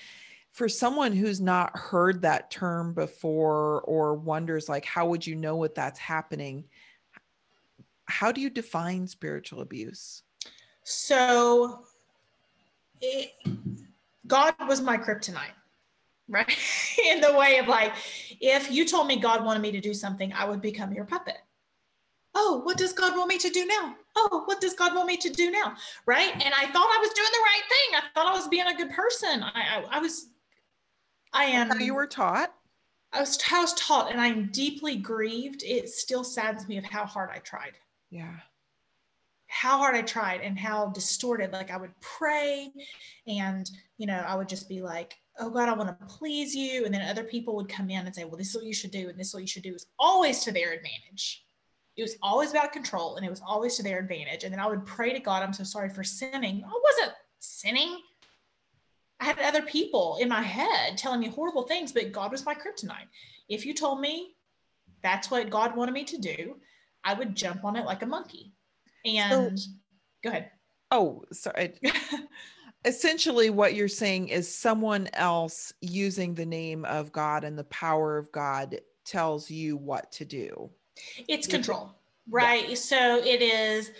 for 0.57 0.67
someone 0.67 1.13
who's 1.13 1.39
not 1.39 1.77
heard 1.77 2.23
that 2.23 2.49
term 2.49 2.91
before 2.91 3.81
or 3.81 4.15
wonders 4.15 4.67
like 4.67 4.83
how 4.85 5.05
would 5.05 5.25
you 5.25 5.35
know 5.35 5.55
what 5.55 5.75
that's 5.75 5.99
happening? 5.99 6.63
How 8.05 8.31
do 8.31 8.41
you 8.41 8.49
define 8.49 9.05
spiritual 9.05 9.61
abuse? 9.61 10.23
So 10.83 11.83
it, 13.01 13.33
god 14.25 14.55
was 14.67 14.81
my 14.81 14.97
kryptonite 14.97 15.53
right? 16.27 16.57
In 17.11 17.21
the 17.21 17.37
way 17.37 17.59
of 17.59 17.67
like 17.67 17.93
if 18.41 18.71
you 18.71 18.83
told 18.83 19.05
me 19.05 19.17
god 19.17 19.45
wanted 19.45 19.61
me 19.61 19.71
to 19.71 19.79
do 19.79 19.93
something 19.93 20.33
i 20.33 20.43
would 20.43 20.61
become 20.61 20.91
your 20.91 21.05
puppet. 21.05 21.37
Oh 22.33 22.61
what 22.63 22.77
does 22.77 22.93
god 22.93 23.15
want 23.15 23.29
me 23.29 23.37
to 23.37 23.51
do 23.51 23.67
now? 23.67 23.95
Oh 24.15 24.41
what 24.45 24.59
does 24.59 24.73
god 24.73 24.95
want 24.95 25.07
me 25.07 25.17
to 25.17 25.29
do 25.29 25.51
now? 25.51 25.75
Right? 26.07 26.33
And 26.33 26.53
i 26.55 26.65
thought 26.65 26.97
i 26.97 26.99
was 26.99 27.11
doing 27.13 27.29
the 27.31 27.45
right 27.45 27.63
thing. 27.69 27.99
I 27.99 28.01
thought 28.15 28.33
i 28.33 28.35
was 28.35 28.47
being 28.47 28.65
a 28.65 28.75
good 28.75 28.89
person. 28.89 29.43
I, 29.43 29.51
I, 29.53 29.97
I 29.97 29.99
was 29.99 30.29
I 31.33 31.45
am. 31.45 31.69
How 31.69 31.77
you 31.77 31.93
were 31.93 32.07
taught? 32.07 32.53
I 33.13 33.21
was, 33.21 33.39
I 33.51 33.61
was 33.61 33.73
taught, 33.73 34.11
and 34.11 34.19
I'm 34.19 34.47
deeply 34.51 34.97
grieved. 34.97 35.63
It 35.63 35.89
still 35.89 36.23
saddens 36.23 36.67
me 36.67 36.77
of 36.77 36.83
how 36.83 37.05
hard 37.05 37.29
I 37.33 37.39
tried. 37.39 37.73
Yeah. 38.09 38.35
How 39.47 39.77
hard 39.77 39.95
I 39.95 40.01
tried 40.01 40.41
and 40.41 40.59
how 40.59 40.87
distorted. 40.87 41.53
Like 41.53 41.71
I 41.71 41.77
would 41.77 41.97
pray, 42.01 42.71
and 43.27 43.69
you 43.97 44.05
know, 44.05 44.23
I 44.27 44.35
would 44.35 44.49
just 44.49 44.67
be 44.67 44.81
like, 44.81 45.15
"Oh 45.39 45.49
God, 45.49 45.69
I 45.69 45.73
want 45.73 45.87
to 45.97 46.05
please 46.05 46.53
you," 46.53 46.85
and 46.85 46.93
then 46.93 47.01
other 47.01 47.23
people 47.23 47.55
would 47.55 47.69
come 47.69 47.89
in 47.89 48.05
and 48.05 48.13
say, 48.13 48.25
"Well, 48.25 48.37
this 48.37 48.49
is 48.49 48.55
what 48.55 48.65
you 48.65 48.73
should 48.73 48.91
do, 48.91 49.09
and 49.09 49.17
this 49.17 49.27
is 49.27 49.33
what 49.33 49.43
you 49.43 49.47
should 49.47 49.63
do." 49.63 49.73
Is 49.73 49.87
always 49.97 50.43
to 50.43 50.51
their 50.51 50.73
advantage. 50.73 51.45
It 51.95 52.03
was 52.03 52.17
always 52.21 52.51
about 52.51 52.73
control, 52.73 53.15
and 53.15 53.25
it 53.25 53.29
was 53.29 53.41
always 53.45 53.77
to 53.77 53.83
their 53.83 53.99
advantage. 53.99 54.43
And 54.43 54.51
then 54.53 54.59
I 54.59 54.67
would 54.67 54.85
pray 54.85 55.13
to 55.13 55.19
God, 55.19 55.43
"I'm 55.43 55.53
so 55.53 55.63
sorry 55.63 55.89
for 55.89 56.03
sinning." 56.03 56.63
I 56.63 56.79
wasn't 56.83 57.15
sinning. 57.39 58.01
I 59.19 59.25
had 59.25 59.39
other 59.39 59.63
people 59.63 60.17
in 60.21 60.29
my 60.29 60.41
head 60.41 60.97
telling 60.97 61.19
me 61.19 61.27
horrible 61.27 61.63
things, 61.63 61.91
but 61.91 62.11
God 62.11 62.31
was 62.31 62.45
my 62.45 62.53
kryptonite. 62.53 63.07
If 63.49 63.65
you 63.65 63.73
told 63.73 63.99
me 63.99 64.35
that's 65.01 65.31
what 65.31 65.49
God 65.49 65.75
wanted 65.75 65.93
me 65.93 66.03
to 66.05 66.17
do, 66.17 66.57
I 67.03 67.13
would 67.13 67.35
jump 67.35 67.63
on 67.63 67.75
it 67.75 67.85
like 67.85 68.03
a 68.03 68.05
monkey. 68.05 68.53
And 69.05 69.59
so, 69.59 69.71
go 70.23 70.29
ahead. 70.29 70.51
Oh, 70.91 71.23
sorry. 71.31 71.75
Essentially, 72.85 73.49
what 73.49 73.73
you're 73.73 73.87
saying 73.87 74.29
is 74.29 74.53
someone 74.53 75.09
else 75.13 75.73
using 75.81 76.33
the 76.33 76.45
name 76.45 76.85
of 76.85 77.11
God 77.11 77.43
and 77.43 77.57
the 77.57 77.63
power 77.65 78.17
of 78.17 78.31
God 78.31 78.79
tells 79.03 79.49
you 79.49 79.77
what 79.77 80.11
to 80.13 80.25
do. 80.25 80.69
It's 81.27 81.47
control, 81.47 81.95
right? 82.29 82.69
Yeah. 82.69 82.75
So 82.75 83.17
it 83.17 83.41
is, 83.41 83.91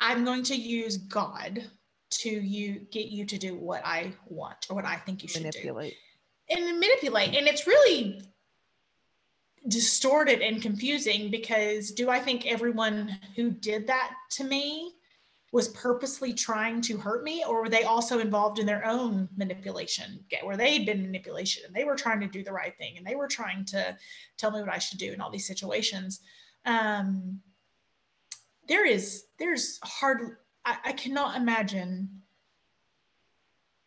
I'm 0.00 0.24
going 0.24 0.42
to 0.44 0.54
use 0.54 0.96
God 0.96 1.64
to 2.10 2.30
you 2.30 2.86
get 2.90 3.06
you 3.06 3.24
to 3.26 3.38
do 3.38 3.54
what 3.54 3.84
I 3.84 4.12
want 4.26 4.66
or 4.70 4.76
what 4.76 4.84
I 4.84 4.96
think 4.96 5.22
you 5.22 5.28
should 5.28 5.42
manipulate. 5.42 5.94
do. 6.48 6.56
And 6.56 6.80
manipulate. 6.80 7.34
And 7.34 7.46
it's 7.46 7.66
really 7.66 8.22
distorted 9.68 10.40
and 10.40 10.62
confusing 10.62 11.30
because 11.30 11.90
do 11.90 12.08
I 12.08 12.20
think 12.20 12.46
everyone 12.46 13.18
who 13.36 13.50
did 13.50 13.86
that 13.88 14.12
to 14.30 14.44
me 14.44 14.94
was 15.50 15.68
purposely 15.68 16.32
trying 16.32 16.80
to 16.82 16.96
hurt 16.96 17.24
me 17.24 17.42
or 17.46 17.62
were 17.62 17.68
they 17.68 17.82
also 17.82 18.18
involved 18.18 18.58
in 18.58 18.66
their 18.66 18.84
own 18.86 19.28
manipulation 19.36 20.24
where 20.42 20.56
they'd 20.56 20.84
been 20.84 21.02
manipulation 21.02 21.62
and 21.66 21.74
they 21.74 21.84
were 21.84 21.96
trying 21.96 22.20
to 22.20 22.26
do 22.26 22.44
the 22.44 22.52
right 22.52 22.76
thing 22.76 22.98
and 22.98 23.06
they 23.06 23.16
were 23.16 23.26
trying 23.26 23.64
to 23.64 23.96
tell 24.36 24.50
me 24.50 24.60
what 24.60 24.68
I 24.68 24.78
should 24.78 24.98
do 24.98 25.12
in 25.12 25.20
all 25.20 25.30
these 25.30 25.46
situations 25.46 26.20
um, 26.66 27.40
there 28.68 28.86
is 28.86 29.24
there's 29.38 29.78
hard 29.82 30.36
I, 30.68 30.90
I 30.90 30.92
cannot 30.92 31.36
imagine 31.36 32.10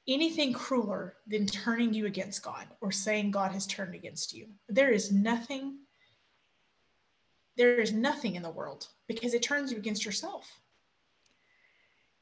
anything 0.07 0.51
crueler 0.51 1.13
than 1.27 1.45
turning 1.45 1.93
you 1.93 2.07
against 2.07 2.41
God 2.41 2.65
or 2.81 2.91
saying 2.91 3.29
God 3.29 3.51
has 3.51 3.67
turned 3.67 3.93
against 3.93 4.33
you. 4.33 4.47
There 4.67 4.89
is 4.89 5.11
nothing, 5.11 5.77
there 7.55 7.79
is 7.79 7.93
nothing 7.93 8.33
in 8.33 8.41
the 8.41 8.49
world 8.49 8.87
because 9.07 9.35
it 9.35 9.43
turns 9.43 9.71
you 9.71 9.77
against 9.77 10.03
yourself. 10.03 10.59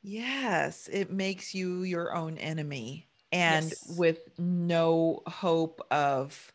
Yes, 0.01 0.89
it 0.91 1.09
makes 1.09 1.55
you 1.55 1.83
your 1.83 2.13
own 2.13 2.37
enemy 2.37 3.07
and 3.31 3.69
yes. 3.69 3.95
with 3.97 4.27
no 4.37 5.21
hope 5.25 5.81
of 5.89 6.51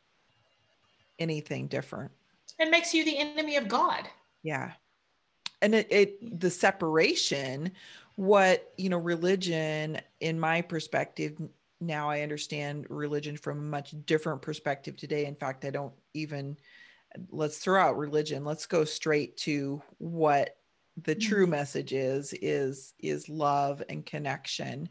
anything 1.19 1.69
different. 1.69 2.11
It 2.59 2.71
makes 2.71 2.93
you 2.93 3.03
the 3.03 3.17
enemy 3.17 3.57
of 3.57 3.67
God. 3.67 4.07
Yeah 4.43 4.73
and 5.65 5.75
it, 5.75 5.87
it 5.91 6.41
the 6.41 6.51
separation 6.51 7.73
what 8.17 8.73
you 8.77 8.89
know 8.89 8.99
religion 8.99 10.01
in 10.21 10.39
my 10.39 10.61
perspective 10.61 11.37
now 11.81 12.09
i 12.09 12.21
understand 12.21 12.87
religion 12.89 13.37
from 13.37 13.59
a 13.59 13.63
much 13.63 13.95
different 14.07 14.43
perspective 14.43 14.97
today. 14.97 15.27
In 15.27 15.35
fact 15.35 15.65
i 15.65 15.71
don't 15.71 15.95
even 16.13 16.57
let's 17.31 17.59
throw 17.59 17.81
out 17.81 17.97
religion. 17.97 18.45
Let's 18.45 18.67
go 18.67 18.85
straight 18.85 19.37
to 19.39 19.83
what 19.99 20.57
the 21.03 21.15
true 21.15 21.45
mm-hmm. 21.45 21.53
message 21.53 21.93
is 21.93 22.33
is 22.35 22.95
is 22.99 23.29
love 23.29 23.83
and 23.89 24.07
connection. 24.07 24.89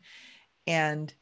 And 0.68 1.13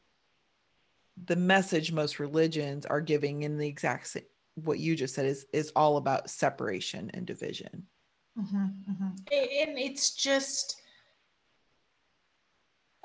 the 1.24 1.36
message 1.36 1.92
most 1.92 2.18
religions 2.18 2.86
are 2.86 3.00
giving 3.00 3.42
in 3.42 3.58
the 3.58 3.68
exact 3.68 4.08
same 4.08 4.24
what 4.54 4.78
you 4.78 4.94
just 4.94 5.14
said 5.14 5.26
is 5.26 5.46
is 5.52 5.72
all 5.74 5.96
about 5.96 6.28
separation 6.28 7.10
and 7.14 7.26
division 7.26 7.86
Mm-hmm, 8.38 8.56
mm-hmm. 8.90 9.08
And 9.32 9.78
it's 9.78 10.14
just, 10.14 10.80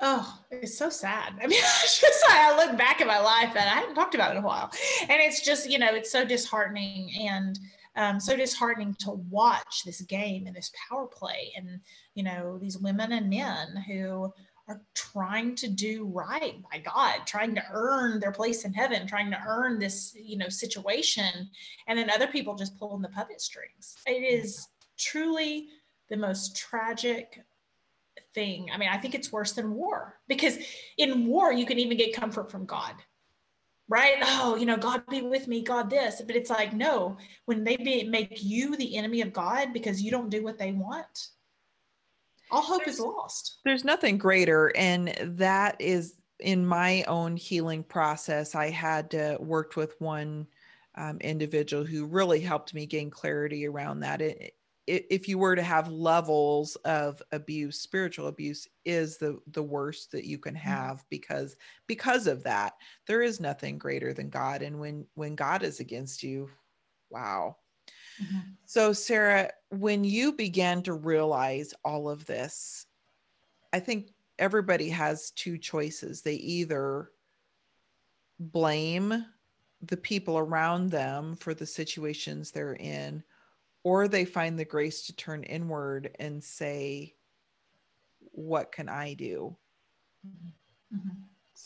oh, 0.00 0.40
it's 0.50 0.78
so 0.78 0.88
sad. 0.88 1.34
I 1.42 1.46
mean, 1.46 1.58
it's 1.82 2.00
just 2.00 2.24
I 2.28 2.56
look 2.56 2.78
back 2.78 3.00
at 3.00 3.06
my 3.06 3.20
life 3.20 3.50
and 3.50 3.58
I 3.58 3.80
haven't 3.80 3.94
talked 3.94 4.14
about 4.14 4.30
it 4.30 4.38
in 4.38 4.44
a 4.44 4.46
while, 4.46 4.70
and 5.02 5.20
it's 5.20 5.44
just 5.44 5.68
you 5.68 5.78
know 5.78 5.94
it's 5.94 6.10
so 6.10 6.24
disheartening 6.24 7.10
and 7.20 7.58
um, 7.96 8.20
so 8.20 8.36
disheartening 8.36 8.94
to 9.00 9.12
watch 9.30 9.82
this 9.84 10.00
game 10.02 10.46
and 10.46 10.56
this 10.56 10.72
power 10.88 11.06
play 11.06 11.52
and 11.56 11.80
you 12.14 12.22
know 12.22 12.58
these 12.58 12.78
women 12.78 13.12
and 13.12 13.28
men 13.28 13.76
who 13.86 14.32
are 14.68 14.82
trying 14.94 15.54
to 15.56 15.68
do 15.68 16.04
right 16.04 16.62
by 16.70 16.78
God, 16.78 17.26
trying 17.26 17.54
to 17.54 17.62
earn 17.72 18.20
their 18.20 18.32
place 18.32 18.64
in 18.64 18.72
heaven, 18.72 19.06
trying 19.06 19.30
to 19.30 19.42
earn 19.46 19.78
this, 19.78 20.14
you 20.14 20.36
know, 20.36 20.50
situation. 20.50 21.48
And 21.86 21.98
then 21.98 22.10
other 22.10 22.26
people 22.26 22.54
just 22.54 22.78
pulling 22.78 23.00
the 23.00 23.08
puppet 23.08 23.40
strings. 23.40 23.96
It 24.06 24.22
is 24.22 24.68
truly 24.98 25.68
the 26.10 26.16
most 26.16 26.56
tragic 26.56 27.44
thing. 28.34 28.68
I 28.72 28.78
mean, 28.78 28.88
I 28.88 28.98
think 28.98 29.14
it's 29.14 29.32
worse 29.32 29.52
than 29.52 29.74
war 29.74 30.18
because 30.28 30.58
in 30.96 31.26
war, 31.26 31.52
you 31.52 31.66
can 31.66 31.78
even 31.78 31.96
get 31.96 32.14
comfort 32.14 32.50
from 32.50 32.66
God, 32.66 32.94
right? 33.88 34.16
Oh, 34.22 34.56
you 34.56 34.66
know, 34.66 34.76
God 34.76 35.04
be 35.08 35.22
with 35.22 35.48
me, 35.48 35.62
God 35.62 35.90
this. 35.90 36.20
But 36.26 36.36
it's 36.36 36.50
like, 36.50 36.72
no, 36.72 37.16
when 37.46 37.64
they 37.64 37.76
be, 37.76 38.04
make 38.04 38.42
you 38.42 38.76
the 38.76 38.96
enemy 38.96 39.20
of 39.22 39.32
God 39.32 39.72
because 39.72 40.02
you 40.02 40.10
don't 40.10 40.30
do 40.30 40.42
what 40.42 40.58
they 40.58 40.72
want, 40.72 41.28
all 42.50 42.62
hope 42.62 42.84
there's, 42.84 42.96
is 42.96 43.00
lost. 43.00 43.58
There's 43.64 43.84
nothing 43.84 44.18
greater. 44.18 44.72
And 44.76 45.14
that 45.38 45.76
is 45.80 46.14
in 46.40 46.64
my 46.64 47.02
own 47.04 47.36
healing 47.36 47.82
process. 47.82 48.54
I 48.54 48.70
had 48.70 49.14
uh, 49.14 49.38
worked 49.40 49.76
with 49.76 50.00
one 50.00 50.46
um, 50.94 51.18
individual 51.20 51.84
who 51.84 52.06
really 52.06 52.40
helped 52.40 52.74
me 52.74 52.86
gain 52.86 53.10
clarity 53.10 53.66
around 53.66 54.00
that. 54.00 54.20
It, 54.20 54.54
if 54.88 55.28
you 55.28 55.38
were 55.38 55.54
to 55.54 55.62
have 55.62 55.88
levels 55.88 56.76
of 56.76 57.22
abuse 57.32 57.78
spiritual 57.78 58.28
abuse 58.28 58.66
is 58.84 59.18
the 59.18 59.38
the 59.48 59.62
worst 59.62 60.10
that 60.12 60.24
you 60.24 60.38
can 60.38 60.54
mm-hmm. 60.54 60.68
have 60.68 61.04
because 61.10 61.56
because 61.86 62.26
of 62.26 62.42
that 62.42 62.74
there 63.06 63.22
is 63.22 63.40
nothing 63.40 63.78
greater 63.78 64.12
than 64.12 64.30
god 64.30 64.62
and 64.62 64.78
when 64.78 65.06
when 65.14 65.34
god 65.34 65.62
is 65.62 65.80
against 65.80 66.22
you 66.22 66.48
wow 67.10 67.54
mm-hmm. 68.22 68.38
so 68.64 68.92
sarah 68.92 69.50
when 69.70 70.04
you 70.04 70.32
began 70.32 70.82
to 70.82 70.94
realize 70.94 71.74
all 71.84 72.08
of 72.08 72.24
this 72.24 72.86
i 73.72 73.78
think 73.78 74.08
everybody 74.38 74.88
has 74.88 75.30
two 75.32 75.58
choices 75.58 76.22
they 76.22 76.34
either 76.34 77.10
blame 78.40 79.24
the 79.82 79.96
people 79.96 80.38
around 80.38 80.90
them 80.90 81.36
for 81.36 81.52
the 81.54 81.66
situations 81.66 82.50
they're 82.50 82.74
in 82.74 83.22
or 83.88 84.06
they 84.06 84.26
find 84.26 84.58
the 84.58 84.66
grace 84.66 85.06
to 85.06 85.16
turn 85.16 85.42
inward 85.44 86.10
and 86.18 86.44
say 86.44 87.14
what 88.32 88.70
can 88.70 88.88
i 88.88 89.14
do? 89.14 89.56
Mm-hmm. 90.26 90.96
mm-hmm. 90.96 91.08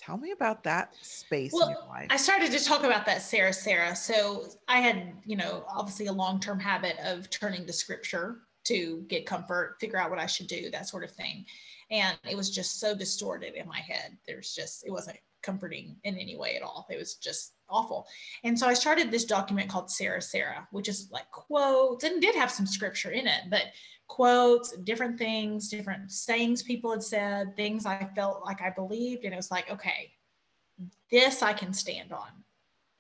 tell 0.01 0.17
me 0.17 0.31
about 0.31 0.63
that 0.63 0.95
space 1.03 1.53
well, 1.53 1.69
in 1.69 1.71
your 1.71 1.89
life. 1.89 2.07
I 2.11 2.17
started 2.17 2.53
to 2.53 2.65
talk 2.65 2.85
about 2.85 3.05
that 3.07 3.23
sarah 3.23 3.53
sarah. 3.53 3.97
So 3.97 4.47
i 4.69 4.79
had 4.79 5.15
you 5.25 5.37
know 5.37 5.65
obviously 5.69 6.07
a 6.07 6.13
long-term 6.13 6.61
habit 6.61 6.97
of 7.05 7.29
turning 7.31 7.67
to 7.67 7.73
scripture 7.73 8.43
to 8.65 9.05
get 9.09 9.27
comfort 9.27 9.77
figure 9.81 9.99
out 9.99 10.09
what 10.09 10.21
i 10.21 10.27
should 10.27 10.47
do 10.47 10.71
that 10.71 10.89
sort 10.89 11.03
of 11.03 11.11
thing. 11.11 11.45
And 11.91 12.17
it 12.31 12.37
was 12.37 12.51
just 12.51 12.79
so 12.79 12.95
distorted 12.95 13.55
in 13.55 13.67
my 13.67 13.81
head. 13.81 14.17
There's 14.27 14.55
just 14.55 14.87
it 14.87 14.93
wasn't 14.93 15.19
comforting 15.43 15.97
in 16.05 16.17
any 16.17 16.37
way 16.37 16.55
at 16.55 16.63
all. 16.63 16.87
It 16.89 16.99
was 16.99 17.17
just 17.17 17.55
awful. 17.73 18.07
And 18.45 18.59
so 18.59 18.67
I 18.67 18.75
started 18.75 19.11
this 19.11 19.25
document 19.25 19.69
called 19.69 19.91
Sarah 19.91 20.23
Sarah, 20.23 20.69
which 20.71 20.89
is 20.89 21.09
like 21.11 21.31
quotes 21.31 22.05
and 22.05 22.21
did 22.21 22.35
have 22.35 22.51
some 22.51 22.67
scripture 22.67 23.11
in 23.11 23.27
it, 23.27 23.43
but 23.51 23.65
quotes, 24.09 24.77
different 24.79 25.19
things, 25.19 25.69
different 25.69 26.13
sayings 26.13 26.63
people 26.63 26.91
had 26.91 27.03
said, 27.03 27.57
things 27.57 27.87
I 27.87 28.09
felt 28.15 28.45
like 28.45 28.61
I 28.61 28.71
believed. 28.71 29.25
And 29.25 29.33
it 29.33 29.37
was 29.37 29.51
like, 29.51 29.71
okay, 29.71 30.13
this 31.11 31.43
I 31.43 31.53
can 31.53 31.73
stand 31.73 32.13
on, 32.13 32.29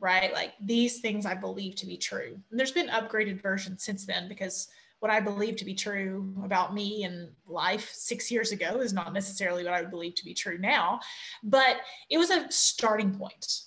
right? 0.01 0.33
Like 0.33 0.53
these 0.61 1.01
things 1.01 1.27
I 1.27 1.35
believe 1.35 1.75
to 1.77 1.87
be 1.87 1.97
true. 1.97 2.39
And 2.51 2.59
there's 2.59 2.73
been 2.73 2.89
upgraded 2.89 3.43
versions 3.43 3.85
since 3.85 4.07
then 4.07 4.29
because 4.29 4.69
what 5.03 5.11
I 5.11 5.19
believe 5.19 5.57
to 5.57 5.65
be 5.65 5.75
true 5.75 6.33
about 6.45 6.73
me 6.73 7.03
and 7.03 7.29
life 7.45 7.91
six 7.93 8.31
years 8.31 8.53
ago 8.53 8.81
is 8.81 8.93
not 8.93 9.13
necessarily 9.13 9.65
what 9.65 9.75
I 9.75 9.81
would 9.81 9.91
believe 9.91 10.15
to 10.15 10.25
be 10.25 10.33
true 10.33 10.59
now. 10.59 11.01
But 11.43 11.79
it 12.09 12.19
was 12.19 12.31
a 12.31 12.47
starting 12.51 13.13
point, 13.13 13.63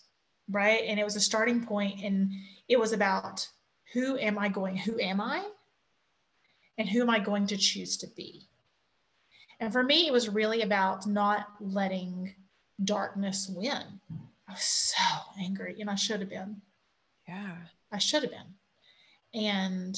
right? 0.49 0.83
And 0.85 0.99
it 0.99 1.03
was 1.03 1.15
a 1.15 1.21
starting 1.21 1.65
point, 1.65 2.03
and 2.03 2.31
it 2.67 2.79
was 2.79 2.93
about 2.93 3.47
who 3.93 4.17
am 4.17 4.37
I 4.37 4.49
going, 4.49 4.77
who 4.77 4.99
am 4.99 5.21
I? 5.21 5.45
And 6.77 6.89
who 6.89 7.01
am 7.01 7.09
I 7.09 7.19
going 7.19 7.47
to 7.47 7.57
choose 7.57 7.97
to 7.97 8.07
be? 8.15 8.47
And 9.59 9.71
for 9.71 9.83
me, 9.83 10.07
it 10.07 10.13
was 10.13 10.27
really 10.27 10.61
about 10.61 11.07
not 11.07 11.47
letting 11.61 12.35
darkness 12.83 13.49
win. 13.49 13.81
I 14.47 14.51
was 14.51 14.61
so 14.61 15.03
angry, 15.39 15.77
and 15.79 15.89
I 15.89 15.95
should 15.95 16.19
have 16.19 16.29
been. 16.29 16.61
Yeah. 17.27 17.55
I 17.91 17.97
should 17.97 18.23
have 18.23 18.31
been. 18.31 19.41
And 19.41 19.97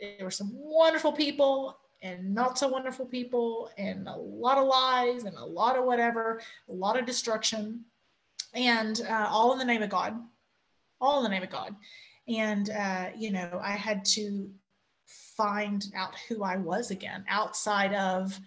there 0.00 0.24
were 0.24 0.30
some 0.30 0.50
wonderful 0.52 1.12
people 1.12 1.78
and 2.02 2.34
not 2.34 2.58
so 2.58 2.68
wonderful 2.68 3.06
people 3.06 3.70
and 3.78 4.06
a 4.08 4.16
lot 4.16 4.58
of 4.58 4.66
lies 4.66 5.24
and 5.24 5.36
a 5.36 5.44
lot 5.44 5.76
of 5.76 5.84
whatever 5.84 6.42
a 6.68 6.72
lot 6.72 6.98
of 6.98 7.06
destruction 7.06 7.84
and 8.56 9.02
uh, 9.08 9.28
all 9.30 9.52
in 9.52 9.58
the 9.58 9.64
name 9.64 9.82
of 9.82 9.90
god. 9.90 10.14
All 11.00 11.18
in 11.18 11.24
the 11.24 11.30
name 11.30 11.42
of 11.42 11.50
god. 11.50 11.76
And 12.28 12.70
uh, 12.70 13.10
you 13.16 13.30
know 13.30 13.60
i 13.62 13.72
had 13.72 14.04
to 14.04 14.50
find 15.36 15.84
out 15.94 16.14
who 16.28 16.42
i 16.42 16.56
was 16.56 16.90
again 16.90 17.24
outside 17.28 17.94
of 17.94 18.38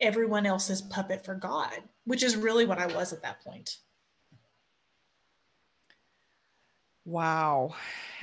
everyone 0.00 0.46
else's 0.46 0.80
puppet 0.80 1.22
for 1.24 1.34
god 1.34 1.82
which 2.04 2.22
is 2.22 2.36
really 2.36 2.64
what 2.64 2.78
i 2.78 2.86
was 2.86 3.12
at 3.12 3.22
that 3.22 3.42
point. 3.42 3.76
Wow. 7.04 7.74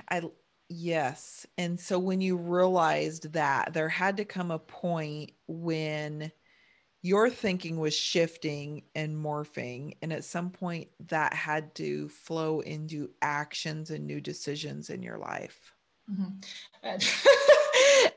I 0.09 0.21
Yes. 0.69 1.45
And 1.57 1.79
so 1.79 1.99
when 1.99 2.21
you 2.21 2.37
realized 2.37 3.33
that, 3.33 3.73
there 3.73 3.89
had 3.89 4.17
to 4.17 4.25
come 4.25 4.51
a 4.51 4.59
point 4.59 5.31
when 5.47 6.31
your 7.05 7.29
thinking 7.29 7.77
was 7.77 7.95
shifting 7.95 8.81
and 8.95 9.15
morphing. 9.15 9.95
And 10.01 10.11
at 10.11 10.23
some 10.23 10.49
point, 10.49 10.87
that 11.09 11.35
had 11.35 11.75
to 11.75 12.09
flow 12.09 12.61
into 12.61 13.11
actions 13.21 13.91
and 13.91 14.07
new 14.07 14.19
decisions 14.19 14.89
in 14.89 15.03
your 15.03 15.19
life. 15.19 15.71
Mm-hmm. 16.11 16.97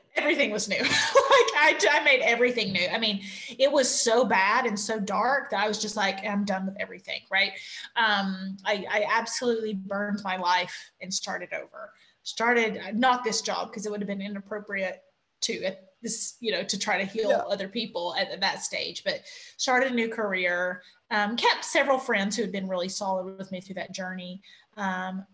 everything 0.15 0.49
was 0.49 0.67
new. 0.67 0.79
like 0.81 0.89
I, 0.89 1.77
I 1.91 2.03
made 2.03 2.21
everything 2.21 2.71
new. 2.73 2.87
I 2.87 2.97
mean, 2.97 3.21
it 3.59 3.71
was 3.71 3.87
so 3.87 4.25
bad 4.25 4.65
and 4.65 4.79
so 4.79 4.99
dark 4.99 5.51
that 5.51 5.63
I 5.63 5.67
was 5.67 5.79
just 5.79 5.95
like, 5.95 6.25
I'm 6.25 6.43
done 6.43 6.65
with 6.65 6.75
everything. 6.79 7.21
Right. 7.29 7.51
Um, 7.95 8.57
I, 8.65 8.85
I 8.89 9.05
absolutely 9.07 9.75
burned 9.75 10.21
my 10.23 10.37
life 10.37 10.91
and 10.99 11.13
started 11.13 11.53
over 11.53 11.91
started 12.23 12.79
not 12.93 13.23
this 13.23 13.41
job 13.41 13.69
because 13.69 13.85
it 13.85 13.91
would 13.91 14.01
have 14.01 14.07
been 14.07 14.21
inappropriate 14.21 15.01
to 15.41 15.63
at 15.63 15.89
this 16.01 16.37
you 16.39 16.51
know 16.51 16.63
to 16.63 16.79
try 16.79 16.97
to 16.97 17.05
heal 17.05 17.29
yeah. 17.29 17.37
other 17.37 17.67
people 17.67 18.15
at, 18.17 18.29
at, 18.31 18.39
that 18.39 18.63
stage 18.63 19.03
but 19.03 19.21
started 19.57 19.91
a 19.91 19.95
new 19.95 20.07
career 20.07 20.81
um, 21.11 21.35
kept 21.35 21.65
several 21.65 21.97
friends 21.97 22.35
who 22.35 22.41
had 22.41 22.51
been 22.51 22.67
really 22.67 22.89
solid 22.89 23.37
with 23.37 23.51
me 23.51 23.59
through 23.59 23.75
that 23.75 23.93
journey 23.93 24.41
um, 24.77 25.25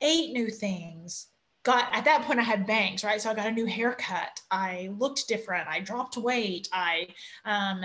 ate 0.00 0.32
new 0.32 0.48
things 0.48 1.28
got 1.62 1.88
at 1.92 2.04
that 2.04 2.22
point 2.22 2.38
i 2.38 2.42
had 2.42 2.66
bangs 2.66 3.04
right 3.04 3.20
so 3.20 3.30
i 3.30 3.34
got 3.34 3.46
a 3.46 3.52
new 3.52 3.66
haircut 3.66 4.40
i 4.50 4.90
looked 4.98 5.28
different 5.28 5.68
i 5.68 5.80
dropped 5.80 6.16
weight 6.16 6.68
i 6.72 7.06
um, 7.44 7.84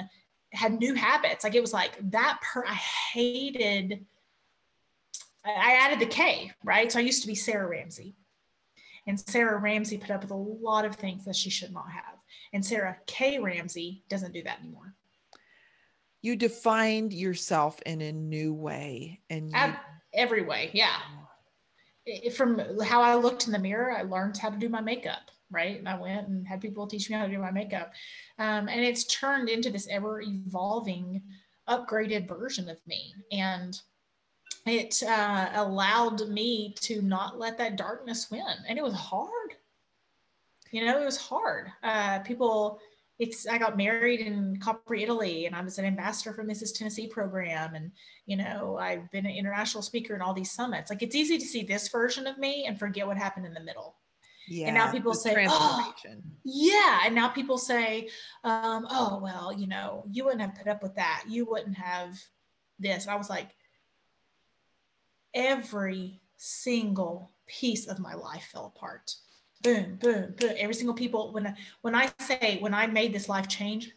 had 0.53 0.79
new 0.79 0.93
habits 0.93 1.43
like 1.43 1.55
it 1.55 1.61
was 1.61 1.73
like 1.73 1.97
that 2.09 2.39
per 2.41 2.63
i 2.65 2.73
hated 2.73 4.05
I 5.45 5.73
added 5.73 5.99
the 5.99 6.05
K, 6.05 6.51
right? 6.63 6.91
So 6.91 6.99
I 6.99 7.01
used 7.01 7.21
to 7.21 7.27
be 7.27 7.35
Sarah 7.35 7.67
Ramsey. 7.67 8.15
And 9.09 9.19
Sarah 9.19 9.57
Ramsey 9.57 9.97
put 9.97 10.11
up 10.11 10.21
with 10.21 10.29
a 10.29 10.35
lot 10.35 10.85
of 10.85 10.95
things 10.95 11.25
that 11.25 11.35
she 11.35 11.49
should 11.49 11.73
not 11.73 11.89
have. 11.89 12.19
And 12.53 12.63
Sarah 12.63 12.95
K. 13.07 13.39
Ramsey 13.39 14.03
doesn't 14.07 14.33
do 14.33 14.43
that 14.43 14.59
anymore. 14.59 14.93
You 16.21 16.35
defined 16.35 17.11
yourself 17.11 17.81
in 17.87 18.01
a 18.01 18.11
new 18.11 18.53
way. 18.53 19.19
And 19.31 19.49
you- 19.49 19.75
every 20.13 20.43
way, 20.43 20.69
yeah. 20.73 21.01
From 22.35 22.59
how 22.83 23.01
I 23.01 23.15
looked 23.15 23.47
in 23.47 23.51
the 23.51 23.57
mirror, 23.57 23.91
I 23.91 24.03
learned 24.03 24.37
how 24.37 24.51
to 24.51 24.57
do 24.57 24.69
my 24.69 24.81
makeup, 24.81 25.31
right? 25.49 25.79
And 25.79 25.89
I 25.89 25.99
went 25.99 26.27
and 26.27 26.47
had 26.47 26.61
people 26.61 26.85
teach 26.85 27.09
me 27.09 27.15
how 27.15 27.25
to 27.25 27.31
do 27.31 27.39
my 27.39 27.49
makeup. 27.49 27.91
Um, 28.37 28.69
and 28.69 28.81
it's 28.81 29.05
turned 29.05 29.49
into 29.49 29.71
this 29.71 29.87
ever 29.87 30.21
evolving, 30.21 31.23
upgraded 31.67 32.27
version 32.27 32.69
of 32.69 32.79
me. 32.85 33.15
And 33.31 33.81
it 34.65 35.01
uh, 35.03 35.49
allowed 35.55 36.27
me 36.29 36.73
to 36.81 37.01
not 37.01 37.39
let 37.39 37.57
that 37.57 37.77
darkness 37.77 38.29
win. 38.29 38.43
And 38.67 38.77
it 38.77 38.83
was 38.83 38.93
hard. 38.93 39.55
You 40.71 40.85
know, 40.85 41.01
it 41.01 41.05
was 41.05 41.17
hard. 41.17 41.71
Uh, 41.81 42.19
people, 42.19 42.79
it's, 43.17 43.47
I 43.47 43.57
got 43.57 43.77
married 43.77 44.19
in 44.19 44.59
Capri, 44.61 45.03
Italy, 45.03 45.45
and 45.45 45.55
I 45.55 45.61
was 45.61 45.79
an 45.79 45.85
ambassador 45.85 46.33
for 46.33 46.43
Mrs. 46.43 46.77
Tennessee 46.77 47.07
program. 47.07 47.73
And, 47.73 47.91
you 48.27 48.37
know, 48.37 48.77
I've 48.79 49.09
been 49.11 49.25
an 49.25 49.35
international 49.35 49.81
speaker 49.81 50.15
in 50.15 50.21
all 50.21 50.33
these 50.33 50.51
summits. 50.51 50.89
Like, 50.89 51.01
it's 51.01 51.15
easy 51.15 51.37
to 51.37 51.45
see 51.45 51.63
this 51.63 51.89
version 51.89 52.27
of 52.27 52.37
me 52.37 52.65
and 52.67 52.77
forget 52.77 53.07
what 53.07 53.17
happened 53.17 53.45
in 53.45 53.53
the 53.53 53.59
middle. 53.61 53.95
Yeah, 54.47 54.67
and 54.67 54.75
now 54.75 54.91
people 54.91 55.13
say, 55.13 55.45
oh, 55.47 55.93
yeah. 56.43 57.01
And 57.05 57.13
now 57.13 57.27
people 57.27 57.59
say, 57.59 58.09
um, 58.43 58.87
oh, 58.89 59.19
well, 59.21 59.53
you 59.53 59.67
know, 59.67 60.03
you 60.11 60.25
wouldn't 60.25 60.41
have 60.41 60.55
put 60.55 60.67
up 60.67 60.81
with 60.81 60.95
that. 60.95 61.23
You 61.27 61.45
wouldn't 61.45 61.77
have 61.77 62.17
this. 62.79 63.03
And 63.05 63.11
I 63.11 63.15
was 63.15 63.29
like, 63.29 63.49
every 65.33 66.21
single 66.37 67.31
piece 67.47 67.87
of 67.87 67.99
my 67.99 68.13
life 68.13 68.49
fell 68.51 68.73
apart. 68.75 69.13
Boom, 69.61 69.97
boom, 70.01 70.33
boom. 70.37 70.53
Every 70.57 70.73
single 70.73 70.95
people, 70.95 71.33
when 71.33 71.47
I, 71.47 71.55
when 71.81 71.95
I 71.95 72.09
say, 72.19 72.57
when 72.59 72.73
I 72.73 72.87
made 72.87 73.13
this 73.13 73.27
life 73.27 73.47
change, 73.47 73.91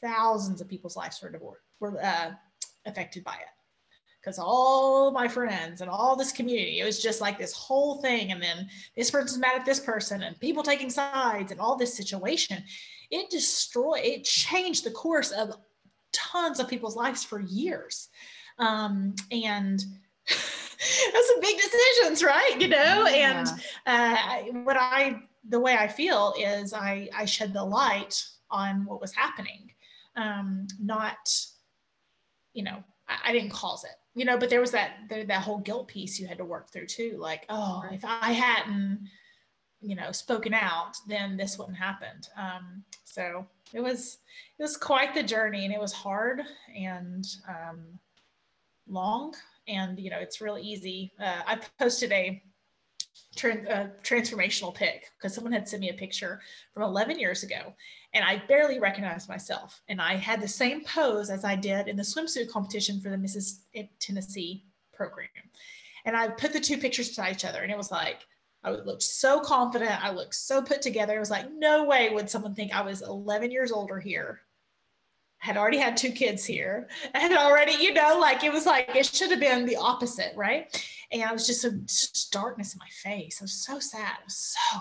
thousands 0.00 0.60
of 0.60 0.68
people's 0.68 0.96
lives 0.96 1.20
were, 1.22 1.30
divorced, 1.30 1.62
were 1.80 2.02
uh, 2.02 2.32
affected 2.86 3.22
by 3.24 3.34
it. 3.34 3.48
Because 4.20 4.38
all 4.40 5.12
my 5.12 5.28
friends 5.28 5.80
and 5.80 5.88
all 5.88 6.16
this 6.16 6.32
community, 6.32 6.80
it 6.80 6.84
was 6.84 7.00
just 7.00 7.20
like 7.20 7.38
this 7.38 7.52
whole 7.52 8.02
thing. 8.02 8.32
And 8.32 8.42
then 8.42 8.68
this 8.96 9.10
person's 9.10 9.38
mad 9.38 9.60
at 9.60 9.64
this 9.64 9.78
person 9.78 10.22
and 10.22 10.38
people 10.40 10.64
taking 10.64 10.90
sides 10.90 11.52
and 11.52 11.60
all 11.60 11.76
this 11.76 11.96
situation. 11.96 12.62
It 13.10 13.30
destroyed, 13.30 14.00
it 14.02 14.24
changed 14.24 14.84
the 14.84 14.90
course 14.90 15.30
of 15.30 15.52
tons 16.12 16.58
of 16.58 16.68
people's 16.68 16.96
lives 16.96 17.24
for 17.24 17.40
years. 17.40 18.08
Um, 18.58 19.14
and 19.30 19.84
that's 21.12 21.28
some 21.28 21.40
big 21.40 21.56
decisions, 21.56 22.22
right? 22.22 22.56
You 22.60 22.68
know, 22.68 23.06
yeah. 23.08 23.40
and 23.40 23.48
uh, 23.86 24.60
what 24.62 24.76
I, 24.78 25.22
the 25.48 25.58
way 25.58 25.76
I 25.76 25.88
feel 25.88 26.34
is 26.38 26.72
I, 26.72 27.08
I 27.16 27.24
shed 27.24 27.52
the 27.52 27.64
light 27.64 28.22
on 28.50 28.84
what 28.84 29.00
was 29.00 29.12
happening, 29.12 29.72
um, 30.16 30.66
not, 30.80 31.16
you 32.52 32.62
know, 32.62 32.82
I, 33.08 33.30
I 33.30 33.32
didn't 33.32 33.50
cause 33.50 33.84
it, 33.84 33.96
you 34.14 34.24
know, 34.24 34.38
but 34.38 34.50
there 34.50 34.60
was 34.60 34.70
that, 34.70 34.92
there, 35.08 35.24
that 35.24 35.42
whole 35.42 35.58
guilt 35.58 35.88
piece 35.88 36.18
you 36.20 36.28
had 36.28 36.38
to 36.38 36.44
work 36.44 36.70
through 36.70 36.86
too. 36.86 37.16
Like, 37.18 37.44
oh, 37.48 37.82
if 37.90 38.04
I 38.04 38.32
hadn't, 38.32 39.00
you 39.80 39.96
know, 39.96 40.12
spoken 40.12 40.54
out, 40.54 40.96
then 41.08 41.36
this 41.36 41.58
wouldn't 41.58 41.76
happened. 41.76 42.28
Um, 42.36 42.84
so 43.04 43.46
it 43.72 43.80
was, 43.80 44.18
it 44.58 44.62
was 44.62 44.76
quite 44.76 45.12
the 45.12 45.22
journey 45.24 45.64
and 45.64 45.74
it 45.74 45.80
was 45.80 45.92
hard 45.92 46.42
and 46.76 47.26
um, 47.48 47.98
long 48.88 49.34
and 49.68 49.98
you 49.98 50.10
know 50.10 50.18
it's 50.18 50.40
really 50.40 50.62
easy 50.62 51.12
uh, 51.20 51.42
i 51.46 51.58
posted 51.78 52.10
a, 52.12 52.42
a 53.42 53.90
transformational 54.02 54.74
pic 54.74 55.10
because 55.16 55.34
someone 55.34 55.52
had 55.52 55.68
sent 55.68 55.80
me 55.80 55.90
a 55.90 55.94
picture 55.94 56.40
from 56.72 56.82
11 56.82 57.18
years 57.18 57.42
ago 57.42 57.74
and 58.14 58.24
i 58.24 58.42
barely 58.48 58.80
recognized 58.80 59.28
myself 59.28 59.80
and 59.88 60.00
i 60.00 60.16
had 60.16 60.40
the 60.40 60.48
same 60.48 60.82
pose 60.84 61.30
as 61.30 61.44
i 61.44 61.54
did 61.54 61.88
in 61.88 61.96
the 61.96 62.02
swimsuit 62.02 62.50
competition 62.50 63.00
for 63.00 63.10
the 63.10 63.16
mrs 63.16 63.60
tennessee 64.00 64.64
program 64.92 65.28
and 66.04 66.16
i 66.16 66.28
put 66.28 66.52
the 66.52 66.60
two 66.60 66.78
pictures 66.78 67.08
beside 67.08 67.32
each 67.32 67.44
other 67.44 67.62
and 67.62 67.70
it 67.70 67.78
was 67.78 67.90
like 67.90 68.26
I 68.64 68.72
looked 68.72 69.04
so 69.04 69.38
confident. 69.38 70.04
I 70.04 70.10
looked 70.10 70.34
so 70.34 70.60
put 70.60 70.82
together. 70.82 71.14
It 71.14 71.20
was 71.20 71.30
like, 71.30 71.46
no 71.52 71.84
way 71.84 72.10
would 72.10 72.28
someone 72.28 72.56
think 72.56 72.74
I 72.74 72.82
was 72.82 73.02
11 73.02 73.52
years 73.52 73.70
older 73.70 74.00
here 74.00 74.40
had 75.38 75.56
already 75.56 75.78
had 75.78 75.96
two 75.96 76.10
kids 76.10 76.44
here 76.44 76.88
and 77.14 77.36
already, 77.36 77.72
you 77.72 77.94
know, 77.94 78.18
like 78.20 78.44
it 78.44 78.52
was 78.52 78.66
like 78.66 78.94
it 78.94 79.06
should 79.06 79.30
have 79.30 79.40
been 79.40 79.66
the 79.66 79.76
opposite, 79.76 80.32
right? 80.36 80.84
And 81.12 81.22
I 81.22 81.32
was 81.32 81.46
just 81.46 81.62
so 81.62 81.70
just 81.70 82.32
darkness 82.32 82.74
in 82.74 82.78
my 82.78 82.88
face. 83.12 83.40
I 83.40 83.44
was 83.44 83.52
so 83.52 83.78
sad. 83.78 84.16
I 84.20 84.24
was 84.24 84.56
so, 84.72 84.80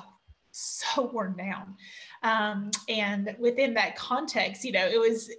so 0.51 1.11
worn 1.13 1.35
down. 1.37 1.75
Um, 2.23 2.71
and 2.89 3.35
within 3.39 3.75
that 3.75 3.95
context, 3.95 4.63
you 4.63 4.71
know, 4.71 4.85
it 4.85 4.99
was 4.99 5.29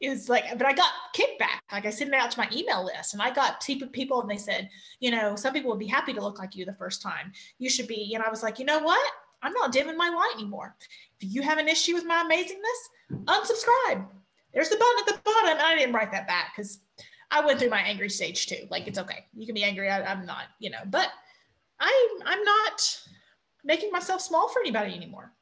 it 0.00 0.10
was 0.10 0.28
like, 0.28 0.44
but 0.58 0.66
I 0.66 0.72
got 0.72 0.90
kickback. 1.16 1.60
Like 1.70 1.86
I 1.86 1.90
sent 1.90 2.10
it 2.10 2.16
out 2.16 2.32
to 2.32 2.40
my 2.40 2.48
email 2.52 2.84
list 2.84 3.14
and 3.14 3.22
I 3.22 3.30
got 3.30 3.64
people 3.92 4.20
and 4.20 4.28
they 4.28 4.36
said, 4.36 4.68
you 4.98 5.12
know, 5.12 5.36
some 5.36 5.52
people 5.52 5.70
would 5.70 5.78
be 5.78 5.86
happy 5.86 6.12
to 6.12 6.20
look 6.20 6.40
like 6.40 6.56
you 6.56 6.64
the 6.64 6.74
first 6.74 7.02
time. 7.02 7.32
You 7.58 7.70
should 7.70 7.86
be. 7.86 8.12
And 8.14 8.22
I 8.22 8.28
was 8.28 8.42
like, 8.42 8.58
you 8.58 8.64
know 8.64 8.80
what? 8.80 9.00
I'm 9.42 9.52
not 9.52 9.70
dimming 9.70 9.96
my 9.96 10.08
light 10.08 10.34
anymore. 10.34 10.74
If 11.20 11.32
you 11.32 11.42
have 11.42 11.58
an 11.58 11.68
issue 11.68 11.94
with 11.94 12.04
my 12.04 12.24
amazingness, 12.24 13.26
unsubscribe. 13.26 14.06
There's 14.52 14.68
the 14.68 14.76
button 14.76 14.98
at 15.00 15.06
the 15.06 15.20
bottom. 15.22 15.50
And 15.50 15.60
I 15.60 15.76
didn't 15.76 15.94
write 15.94 16.12
that 16.12 16.26
back 16.26 16.52
because 16.54 16.80
I 17.30 17.44
went 17.44 17.58
through 17.58 17.70
my 17.70 17.80
angry 17.80 18.10
stage 18.10 18.46
too. 18.46 18.66
Like 18.70 18.86
it's 18.86 18.98
okay. 18.98 19.26
You 19.34 19.46
can 19.46 19.54
be 19.54 19.64
angry. 19.64 19.88
I, 19.88 20.02
I'm 20.04 20.26
not, 20.26 20.44
you 20.58 20.70
know, 20.70 20.82
but 20.86 21.08
I 21.80 22.18
I'm 22.24 22.44
not 22.44 23.00
making 23.64 23.90
myself 23.90 24.20
small 24.20 24.48
for 24.48 24.60
anybody 24.60 24.94
anymore. 24.94 25.32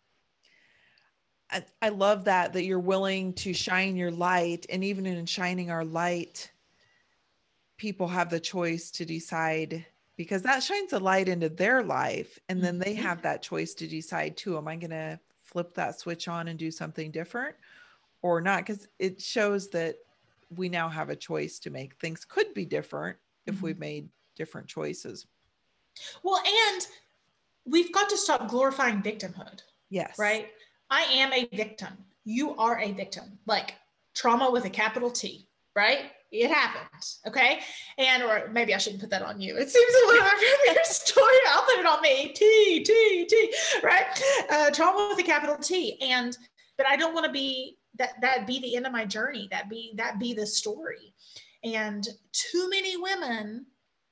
I, 1.51 1.65
I 1.83 1.89
love 1.89 2.25
that 2.25 2.53
that 2.53 2.65
you're 2.65 2.79
willing 2.79 3.33
to 3.35 3.53
shine 3.53 3.97
your 3.97 4.11
light 4.11 4.67
and 4.71 4.85
even 4.85 5.07
in 5.07 5.27
shining 5.27 5.71
our 5.71 5.85
light 5.85 6.51
people 7.77 8.07
have 8.07 8.31
the 8.31 8.39
choice 8.39 8.91
to 8.93 9.05
decide 9.05 9.85
because 10.17 10.43
that 10.43 10.63
shines 10.63 10.93
a 10.93 10.99
light 10.99 11.29
into 11.29 11.49
their 11.49 11.83
life 11.83 12.39
and 12.49 12.63
then 12.63 12.79
they 12.79 12.93
mm-hmm. 12.93 13.03
have 13.03 13.23
that 13.23 13.43
choice 13.43 13.75
to 13.75 13.89
decide 13.89 14.37
too 14.37 14.57
am 14.57 14.69
i 14.69 14.77
going 14.77 14.91
to 14.91 15.19
flip 15.43 15.75
that 15.75 15.99
switch 15.99 16.29
on 16.29 16.49
and 16.49 16.59
do 16.59 16.71
something 16.71 17.11
different 17.11 17.57
or 18.23 18.41
not 18.41 18.67
because 18.67 18.87
it 18.99 19.21
shows 19.21 19.71
that 19.71 19.97
we 20.57 20.69
now 20.69 20.89
have 20.89 21.11
a 21.11 21.17
choice 21.17 21.59
to 21.61 21.71
make 21.71 21.95
things 21.97 22.25
could 22.25 22.53
be 22.55 22.65
different 22.65 23.17
if 23.47 23.55
mm-hmm. 23.55 23.67
we've 23.67 23.79
made 23.79 24.09
different 24.37 24.67
choices 24.67 25.27
well 26.23 26.43
and 26.73 26.87
we've 27.67 27.93
got 27.93 28.09
to 28.09 28.17
stop 28.17 28.49
glorifying 28.49 29.03
victimhood 29.03 29.61
yes 29.91 30.19
right 30.19 30.49
I 30.91 31.03
am 31.03 31.33
a 31.33 31.49
victim. 31.55 31.97
You 32.25 32.57
are 32.57 32.79
a 32.81 32.93
victim. 32.93 33.39
Like 33.47 33.75
trauma 34.15 34.51
with 34.51 34.65
a 34.65 34.71
capital 34.71 35.11
T, 35.11 35.47
right? 35.77 36.11
It 36.33 36.51
happened 36.51 36.87
Okay. 37.27 37.61
And, 37.99 38.23
or 38.23 38.49
maybe 38.53 38.75
I 38.75 38.79
shouldn't 38.79 39.01
put 39.01 39.11
that 39.11 39.23
on 39.23 39.41
you. 39.41 39.57
It 39.57 39.69
seems 39.69 39.95
a 39.95 40.07
little 40.07 40.29
bit 40.39 40.75
your 40.75 40.85
story. 40.85 41.35
I'll 41.49 41.63
put 41.63 41.79
it 41.79 41.87
on 41.87 42.03
me. 42.03 42.33
T, 42.33 42.85
T, 42.85 43.27
T, 43.29 43.55
right? 43.83 44.23
Uh, 44.51 44.71
trauma 44.71 45.09
with 45.11 45.25
a 45.25 45.27
capital 45.27 45.57
T. 45.57 45.99
And, 46.03 46.37
but 46.77 46.87
I 46.87 46.97
don't 46.97 47.15
want 47.15 47.27
to 47.27 47.33
be 47.33 47.79
that, 48.01 48.21
that 48.21 48.47
be 48.47 48.59
the 48.61 48.75
end 48.75 48.87
of 48.87 48.93
my 48.93 49.05
journey. 49.05 49.47
That 49.53 49.71
be, 49.71 49.93
that 49.97 50.19
be 50.19 50.35
the 50.35 50.47
story. 50.47 51.15
And 51.63 52.07
too 52.33 52.69
many 52.69 52.97
women 52.97 53.67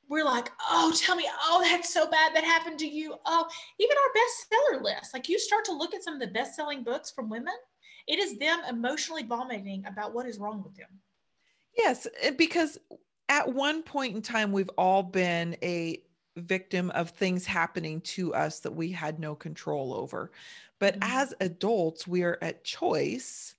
we're 0.09 0.25
like, 0.25 0.51
oh, 0.71 0.93
tell 0.97 1.17
me, 1.17 1.29
oh, 1.45 1.63
that's 1.63 1.93
so 1.93 2.09
bad 2.11 2.35
that 2.35 2.45
happened 2.45 2.79
to 2.79 2.89
you. 2.89 3.15
Oh, 3.27 3.47
even 3.79 3.97
our 3.97 4.79
bestseller 4.79 4.83
list, 4.83 5.13
like 5.13 5.29
you 5.29 5.39
start 5.39 5.65
to 5.67 5.73
look 5.73 5.95
at 5.95 6.03
some 6.03 6.15
of 6.15 6.21
the 6.21 6.29
best 6.29 6.57
selling 6.57 6.83
books 6.83 7.11
from 7.11 7.29
women, 7.29 7.55
it 8.07 8.19
is 8.19 8.39
them 8.39 8.61
emotionally 8.69 9.23
vomiting 9.23 9.85
about 9.87 10.15
what 10.15 10.27
is 10.27 10.39
wrong 10.39 10.63
with 10.63 10.75
them. 10.77 10.89
Yes, 11.77 12.07
because 12.37 12.79
at 13.29 13.53
one 13.53 13.83
point 13.83 14.17
in 14.17 14.23
time, 14.23 14.51
we've 14.51 14.71
all 14.79 15.03
been 15.03 15.57
a 15.63 16.03
victim 16.37 16.91
of 16.91 17.11
things 17.11 17.45
happening 17.45 18.01
to 18.01 18.33
us 18.33 18.61
that 18.61 18.75
we 18.75 18.91
had 18.91 19.21
no 19.21 19.35
control 19.35 19.93
over. 19.93 20.31
But 20.79 20.95
mm-hmm. 20.95 21.11
as 21.13 21.35
adults, 21.41 22.07
we 22.07 22.23
are 22.23 22.39
at 22.41 22.65
choice 22.65 23.57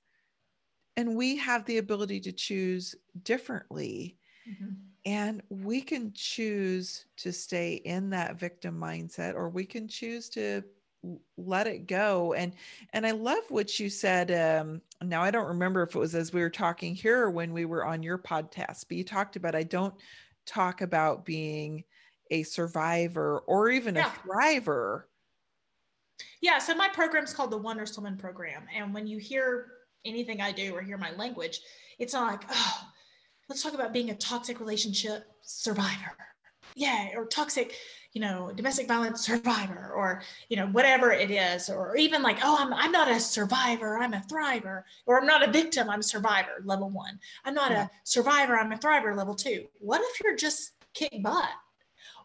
and 0.99 1.15
we 1.15 1.37
have 1.37 1.63
the 1.63 1.77
ability 1.77 2.19
to 2.19 2.33
choose 2.33 2.93
differently. 3.23 4.17
Mm-hmm. 4.49 4.73
And 5.05 5.41
we 5.47 5.79
can 5.79 6.11
choose 6.13 7.05
to 7.19 7.31
stay 7.31 7.75
in 7.75 8.09
that 8.09 8.37
victim 8.37 8.77
mindset 8.77 9.33
or 9.33 9.47
we 9.47 9.63
can 9.63 9.87
choose 9.87 10.27
to 10.31 10.61
let 11.37 11.65
it 11.65 11.87
go 11.87 12.33
and 12.33 12.51
and 12.91 13.07
i 13.07 13.11
love 13.11 13.45
what 13.47 13.79
you 13.79 13.89
said 13.89 14.31
um 14.31 14.81
now 15.01 15.23
i 15.23 15.31
don't 15.31 15.47
remember 15.47 15.81
if 15.81 15.95
it 15.95 15.97
was 15.97 16.13
as 16.13 16.33
we 16.33 16.41
were 16.41 16.49
talking 16.49 16.93
here 16.93 17.21
or 17.21 17.31
when 17.31 17.53
we 17.53 17.63
were 17.63 17.85
on 17.85 18.03
your 18.03 18.17
podcast 18.17 18.83
but 18.89 18.97
you 18.97 19.03
talked 19.05 19.37
about 19.37 19.55
i 19.55 19.63
don't 19.63 19.93
talk 20.45 20.81
about 20.81 21.23
being 21.23 21.85
a 22.31 22.43
survivor 22.43 23.39
or 23.47 23.69
even 23.69 23.95
yeah. 23.95 24.11
a 24.11 24.27
thriver 24.27 25.03
yeah 26.41 26.59
so 26.59 26.75
my 26.75 26.89
program 26.89 27.23
is 27.23 27.31
called 27.31 27.51
the 27.51 27.57
wondrous 27.57 27.95
woman 27.95 28.17
program 28.17 28.63
and 28.75 28.93
when 28.93 29.07
you 29.07 29.19
hear 29.19 29.78
anything 30.05 30.41
i 30.41 30.51
do 30.51 30.73
or 30.73 30.81
hear 30.81 30.97
my 30.97 31.11
language 31.11 31.61
it's 31.97 32.13
not 32.13 32.31
like 32.31 32.43
oh 32.49 32.89
let's 33.49 33.63
talk 33.63 33.73
about 33.73 33.91
being 33.91 34.11
a 34.11 34.15
toxic 34.15 34.59
relationship 34.59 35.23
survivor. 35.41 36.15
Yeah, 36.75 37.09
or 37.15 37.25
toxic, 37.25 37.73
you 38.13 38.21
know, 38.21 38.51
domestic 38.55 38.87
violence 38.87 39.25
survivor, 39.25 39.91
or 39.95 40.21
you 40.49 40.55
know, 40.55 40.67
whatever 40.67 41.11
it 41.11 41.31
is, 41.31 41.67
or 41.67 41.97
even 41.97 42.21
like, 42.21 42.37
oh, 42.43 42.55
I'm 42.59 42.73
I'm 42.73 42.91
not 42.91 43.09
a 43.09 43.19
survivor, 43.19 43.97
I'm 43.97 44.13
a 44.13 44.23
thriver, 44.31 44.83
or 45.07 45.19
I'm 45.19 45.25
not 45.25 45.47
a 45.47 45.51
victim, 45.51 45.89
I'm 45.89 45.99
a 45.99 46.03
survivor, 46.03 46.61
level 46.63 46.89
one. 46.89 47.19
I'm 47.43 47.55
not 47.55 47.71
yeah. 47.71 47.85
a 47.85 47.89
survivor, 48.03 48.55
I'm 48.55 48.71
a 48.71 48.77
thriver, 48.77 49.17
level 49.17 49.33
two. 49.33 49.65
What 49.79 50.01
if 50.01 50.21
you're 50.23 50.35
just 50.35 50.73
kick 50.93 51.11
butt? 51.23 51.49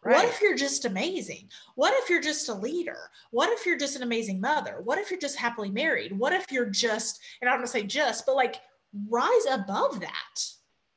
Right. 0.05 0.17
What 0.17 0.25
if 0.27 0.41
you're 0.43 0.57
just 0.57 0.85
amazing? 0.85 1.49
What 1.77 1.95
if 1.95 2.11
you're 2.11 2.21
just 2.21 2.49
a 2.49 2.55
leader? 2.55 3.11
What 3.31 3.51
if 3.51 3.65
you're 3.65 3.79
just 3.79 3.97
an 3.97 4.03
amazing 4.03 4.41
mother? 4.41 4.81
What 4.85 4.99
if 4.99 5.11
you're 5.11 5.21
just 5.21 5.37
happily 5.37 5.71
married? 5.71 6.17
What 6.17 6.33
if 6.33 6.53
you're 6.53 6.67
just, 6.67 7.21
and 7.41 7.49
I 7.49 7.53
don't 7.53 7.61
want 7.61 7.67
to 7.69 7.73
say 7.73 7.85
just, 7.85 8.27
but 8.27 8.37
like 8.37 8.61
rise 9.09 9.47
above 9.51 10.01
that 10.01 10.41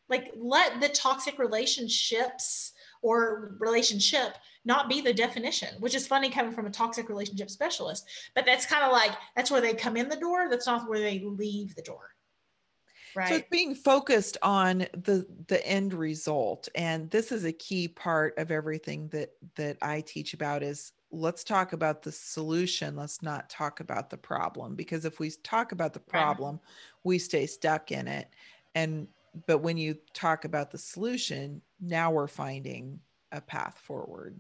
like 0.09 0.31
let 0.35 0.79
the 0.81 0.89
toxic 0.89 1.39
relationships 1.39 2.73
or 3.01 3.55
relationship 3.59 4.35
not 4.65 4.89
be 4.89 5.01
the 5.01 5.13
definition, 5.13 5.69
which 5.79 5.95
is 5.95 6.07
funny 6.07 6.29
coming 6.29 6.51
from 6.51 6.65
a 6.65 6.71
toxic 6.71 7.09
relationship 7.09 7.49
specialist. 7.49 8.05
But 8.35 8.45
that's 8.45 8.65
kind 8.65 8.83
of 8.83 8.91
like 8.91 9.11
that's 9.35 9.51
where 9.51 9.61
they 9.61 9.73
come 9.73 9.97
in 9.97 10.09
the 10.09 10.15
door. 10.15 10.49
That's 10.49 10.67
not 10.67 10.89
where 10.89 10.99
they 10.99 11.19
leave 11.19 11.75
the 11.75 11.81
door. 11.81 12.15
Right. 13.17 13.29
So 13.29 13.35
it's 13.37 13.49
being 13.49 13.73
focused 13.73 14.37
on 14.43 14.85
the 14.93 15.25
the 15.47 15.65
end 15.65 15.95
result. 15.95 16.69
And 16.75 17.09
this 17.09 17.31
is 17.31 17.45
a 17.45 17.51
key 17.51 17.87
part 17.87 18.37
of 18.37 18.51
everything 18.51 19.07
that 19.07 19.31
that 19.55 19.77
I 19.81 20.01
teach 20.01 20.35
about 20.35 20.61
is 20.61 20.91
let's 21.09 21.43
talk 21.43 21.73
about 21.73 22.03
the 22.03 22.11
solution. 22.11 22.95
Let's 22.95 23.23
not 23.23 23.49
talk 23.49 23.79
about 23.79 24.11
the 24.11 24.17
problem. 24.17 24.75
Because 24.75 25.03
if 25.03 25.19
we 25.19 25.31
talk 25.41 25.71
about 25.71 25.93
the 25.93 25.99
problem, 25.99 26.59
we 27.03 27.17
stay 27.17 27.47
stuck 27.47 27.91
in 27.91 28.07
it. 28.07 28.27
And 28.75 29.07
but 29.47 29.59
when 29.59 29.77
you 29.77 29.97
talk 30.13 30.45
about 30.45 30.69
the 30.69 30.77
solution, 30.77 31.63
now 31.81 32.11
we're 32.11 32.27
finding 32.27 32.99
a 33.31 33.41
path 33.41 33.79
forward. 33.79 34.39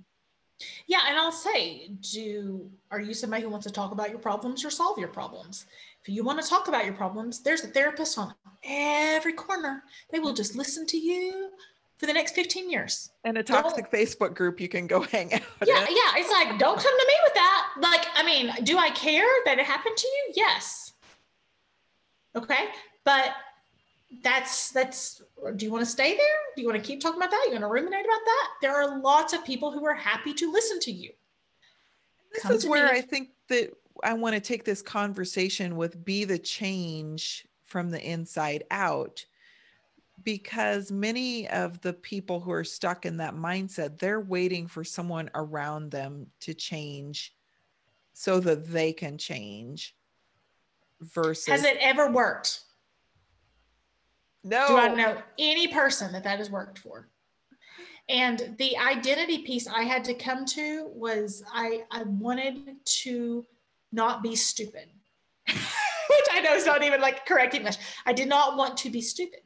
Yeah, 0.87 1.01
and 1.07 1.17
I'll 1.17 1.31
say, 1.31 1.91
do 2.13 2.69
are 2.91 2.99
you 2.99 3.13
somebody 3.13 3.43
who 3.43 3.49
wants 3.49 3.65
to 3.67 3.73
talk 3.73 3.91
about 3.91 4.09
your 4.09 4.19
problems 4.19 4.65
or 4.65 4.69
solve 4.69 4.97
your 4.97 5.09
problems? 5.09 5.65
If 6.01 6.09
you 6.09 6.23
want 6.23 6.41
to 6.41 6.49
talk 6.49 6.67
about 6.67 6.85
your 6.85 6.93
problems, 6.93 7.41
there's 7.41 7.63
a 7.63 7.67
therapist 7.67 8.17
on 8.17 8.33
every 8.63 9.33
corner. 9.33 9.83
They 10.11 10.19
will 10.19 10.33
just 10.33 10.55
listen 10.55 10.85
to 10.87 10.97
you 10.97 11.51
for 11.97 12.05
the 12.05 12.13
next 12.13 12.33
15 12.33 12.69
years. 12.69 13.11
And 13.23 13.37
a 13.37 13.43
toxic 13.43 13.91
don't, 13.91 14.01
Facebook 14.01 14.35
group 14.35 14.61
you 14.61 14.69
can 14.69 14.87
go 14.87 15.01
hang 15.11 15.33
out. 15.33 15.41
Yeah, 15.65 15.85
yeah. 15.89 16.13
It's 16.15 16.31
like, 16.31 16.57
don't 16.59 16.79
come 16.79 16.99
to 16.99 17.07
me 17.07 17.13
with 17.23 17.33
that. 17.33 17.67
Like, 17.81 18.07
I 18.15 18.23
mean, 18.23 18.53
do 18.63 18.77
I 18.77 18.89
care 18.91 19.27
that 19.45 19.59
it 19.59 19.65
happened 19.65 19.97
to 19.97 20.07
you? 20.07 20.33
Yes. 20.35 20.93
Okay. 22.35 22.67
But 23.03 23.33
that's 24.23 24.71
that's 24.71 25.21
do 25.55 25.65
you 25.65 25.71
want 25.71 25.83
to 25.83 25.89
stay 25.89 26.15
there? 26.15 26.37
Do 26.55 26.61
you 26.61 26.67
want 26.67 26.81
to 26.81 26.87
keep 26.87 27.01
talking 27.01 27.17
about 27.17 27.31
that? 27.31 27.43
You 27.45 27.51
want 27.51 27.63
to 27.63 27.67
ruminate 27.67 28.05
about 28.05 28.25
that? 28.25 28.49
There 28.61 28.75
are 28.75 28.99
lots 28.99 29.33
of 29.33 29.43
people 29.43 29.71
who 29.71 29.85
are 29.85 29.93
happy 29.93 30.33
to 30.33 30.51
listen 30.51 30.79
to 30.81 30.91
you. 30.91 31.11
This 32.33 32.43
Come 32.43 32.53
is 32.53 32.65
where 32.65 32.91
me. 32.91 32.99
i 32.99 33.01
think 33.01 33.29
that 33.47 33.71
i 34.03 34.13
want 34.13 34.35
to 34.35 34.41
take 34.41 34.63
this 34.63 34.81
conversation 34.81 35.75
with 35.75 36.03
be 36.03 36.23
the 36.23 36.37
change 36.37 37.47
from 37.65 37.89
the 37.89 38.01
inside 38.01 38.63
out 38.71 39.25
because 40.23 40.91
many 40.91 41.47
of 41.49 41.79
the 41.81 41.93
people 41.93 42.39
who 42.39 42.51
are 42.51 42.63
stuck 42.63 43.05
in 43.05 43.17
that 43.17 43.35
mindset 43.35 43.97
they're 43.97 44.21
waiting 44.21 44.67
for 44.67 44.83
someone 44.83 45.29
around 45.35 45.91
them 45.91 46.27
to 46.39 46.53
change 46.53 47.33
so 48.13 48.39
that 48.39 48.67
they 48.67 48.91
can 48.91 49.17
change 49.17 49.95
versus 51.01 51.47
has 51.47 51.63
it 51.63 51.77
ever 51.79 52.11
worked 52.11 52.61
no. 54.43 54.67
Do 54.67 54.77
I 54.77 54.93
know 54.93 55.21
any 55.37 55.67
person 55.67 56.11
that 56.13 56.23
that 56.23 56.39
has 56.39 56.49
worked 56.49 56.79
for? 56.79 57.09
And 58.09 58.55
the 58.57 58.77
identity 58.77 59.39
piece 59.39 59.67
I 59.67 59.83
had 59.83 60.03
to 60.05 60.13
come 60.13 60.45
to 60.45 60.89
was 60.93 61.43
I, 61.51 61.83
I 61.91 62.03
wanted 62.03 62.77
to 62.85 63.45
not 63.91 64.23
be 64.23 64.35
stupid, 64.35 64.87
which 65.47 66.27
I 66.31 66.39
know 66.41 66.53
is 66.53 66.65
not 66.65 66.83
even 66.83 67.01
like 67.01 67.25
correct 67.25 67.53
English. 67.53 67.75
I 68.05 68.13
did 68.13 68.29
not 68.29 68.57
want 68.57 68.77
to 68.77 68.89
be 68.89 69.01
stupid. 69.01 69.41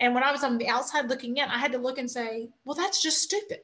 And 0.00 0.14
when 0.14 0.22
I 0.22 0.32
was 0.32 0.44
on 0.44 0.58
the 0.58 0.68
outside 0.68 1.08
looking 1.08 1.36
in, 1.36 1.48
I 1.48 1.58
had 1.58 1.72
to 1.72 1.78
look 1.78 1.98
and 1.98 2.10
say, 2.10 2.48
well, 2.64 2.74
that's 2.74 3.02
just 3.02 3.22
stupid. 3.22 3.60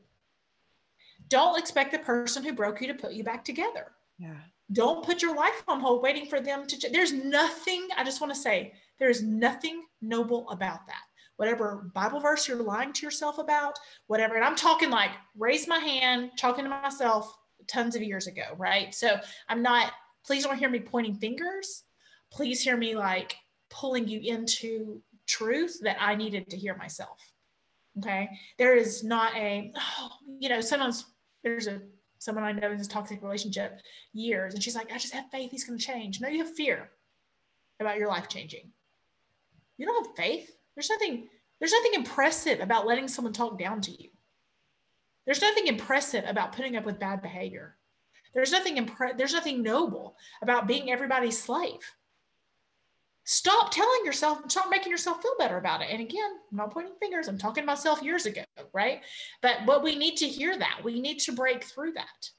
Don't 1.28 1.58
expect 1.58 1.92
the 1.92 1.98
person 1.98 2.42
who 2.42 2.52
broke 2.52 2.80
you 2.80 2.88
to 2.88 2.94
put 2.94 3.12
you 3.12 3.22
back 3.22 3.44
together. 3.44 3.92
Yeah. 4.18 4.34
Don't 4.72 5.04
put 5.04 5.22
your 5.22 5.34
life 5.34 5.62
on 5.68 5.80
hold 5.80 6.02
waiting 6.02 6.26
for 6.26 6.40
them 6.40 6.66
to. 6.66 6.78
Ch- 6.78 6.92
There's 6.92 7.12
nothing, 7.12 7.88
I 7.96 8.04
just 8.04 8.20
want 8.20 8.32
to 8.32 8.38
say, 8.38 8.74
there 9.00 9.10
is 9.10 9.22
nothing 9.22 9.82
noble 10.00 10.48
about 10.50 10.86
that. 10.86 11.02
Whatever 11.36 11.90
Bible 11.94 12.20
verse 12.20 12.46
you're 12.46 12.62
lying 12.62 12.92
to 12.92 13.06
yourself 13.06 13.38
about, 13.38 13.78
whatever. 14.06 14.36
And 14.36 14.44
I'm 14.44 14.54
talking 14.54 14.90
like 14.90 15.10
raise 15.36 15.66
my 15.66 15.78
hand, 15.78 16.32
talking 16.36 16.64
to 16.64 16.70
myself 16.70 17.34
tons 17.66 17.96
of 17.96 18.02
years 18.02 18.26
ago, 18.26 18.42
right? 18.58 18.94
So 18.94 19.16
I'm 19.48 19.62
not, 19.62 19.92
please 20.24 20.44
don't 20.44 20.58
hear 20.58 20.68
me 20.68 20.80
pointing 20.80 21.14
fingers. 21.14 21.84
Please 22.30 22.60
hear 22.60 22.76
me 22.76 22.94
like 22.94 23.36
pulling 23.70 24.06
you 24.06 24.20
into 24.20 25.02
truth 25.26 25.78
that 25.82 25.96
I 25.98 26.14
needed 26.14 26.50
to 26.50 26.56
hear 26.56 26.76
myself. 26.76 27.18
Okay. 27.98 28.28
There 28.58 28.76
is 28.76 29.02
not 29.02 29.34
a, 29.34 29.72
oh, 29.76 30.10
you 30.38 30.48
know, 30.48 30.60
sometimes 30.60 31.06
there's 31.42 31.66
a, 31.66 31.80
someone 32.18 32.44
I 32.44 32.52
know 32.52 32.70
in 32.70 32.78
this 32.78 32.86
toxic 32.86 33.22
relationship 33.22 33.80
years, 34.12 34.52
and 34.52 34.62
she's 34.62 34.74
like, 34.74 34.92
I 34.92 34.98
just 34.98 35.14
have 35.14 35.30
faith 35.32 35.50
he's 35.50 35.64
going 35.64 35.78
to 35.78 35.84
change. 35.84 36.20
No, 36.20 36.28
you 36.28 36.44
have 36.44 36.54
fear 36.54 36.90
about 37.80 37.96
your 37.96 38.08
life 38.08 38.28
changing. 38.28 38.70
You 39.80 39.86
don't 39.86 40.06
have 40.06 40.14
faith. 40.14 40.54
There's 40.76 40.90
nothing, 40.90 41.26
there's 41.58 41.72
nothing 41.72 41.94
impressive 41.94 42.60
about 42.60 42.86
letting 42.86 43.08
someone 43.08 43.32
talk 43.32 43.58
down 43.58 43.80
to 43.80 43.90
you. 43.90 44.10
There's 45.24 45.40
nothing 45.40 45.68
impressive 45.68 46.22
about 46.26 46.52
putting 46.52 46.76
up 46.76 46.84
with 46.84 47.00
bad 47.00 47.22
behavior. 47.22 47.78
There's 48.34 48.52
nothing 48.52 48.76
impre- 48.76 49.16
there's 49.16 49.32
nothing 49.32 49.62
noble 49.62 50.16
about 50.42 50.68
being 50.68 50.90
everybody's 50.90 51.42
slave. 51.42 51.80
Stop 53.24 53.70
telling 53.70 54.04
yourself, 54.04 54.40
stop 54.48 54.68
making 54.68 54.92
yourself 54.92 55.22
feel 55.22 55.32
better 55.38 55.56
about 55.56 55.80
it. 55.80 55.88
And 55.90 56.02
again, 56.02 56.30
I'm 56.50 56.58
not 56.58 56.74
pointing 56.74 56.96
fingers, 57.00 57.26
I'm 57.26 57.38
talking 57.38 57.62
to 57.62 57.66
myself 57.66 58.02
years 58.02 58.26
ago, 58.26 58.42
right? 58.74 59.00
But 59.40 59.60
but 59.64 59.82
we 59.82 59.96
need 59.96 60.18
to 60.18 60.26
hear 60.26 60.58
that. 60.58 60.80
We 60.84 61.00
need 61.00 61.20
to 61.20 61.32
break 61.32 61.64
through 61.64 61.92
that. 61.92 62.30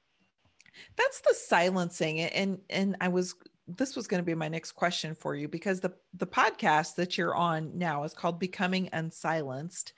That's 0.96 1.22
the 1.22 1.34
silencing. 1.34 2.20
And 2.20 2.60
and 2.70 2.98
I 3.02 3.08
was 3.08 3.34
this 3.68 3.96
was 3.96 4.08
going 4.08 4.22
to 4.22 4.26
be 4.26 4.36
my 4.36 4.48
next 4.48 4.74
question 4.74 5.16
for 5.16 5.36
you 5.36 5.48
because 5.48 5.80
the 5.80 5.94
the 6.16 6.28
podcast 6.28 6.96
that 6.96 7.18
you're 7.18 7.36
on 7.36 7.78
now 7.78 8.04
is 8.04 8.14
called 8.14 8.40
Becoming 8.40 8.90
Unsilenced 8.94 9.94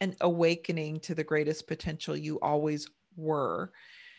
and 0.00 0.16
Awakening 0.20 1.00
to 1.00 1.14
the 1.14 1.24
Greatest 1.24 1.66
Potential 1.66 2.16
You 2.16 2.38
Always 2.40 2.88
Were. 3.16 3.72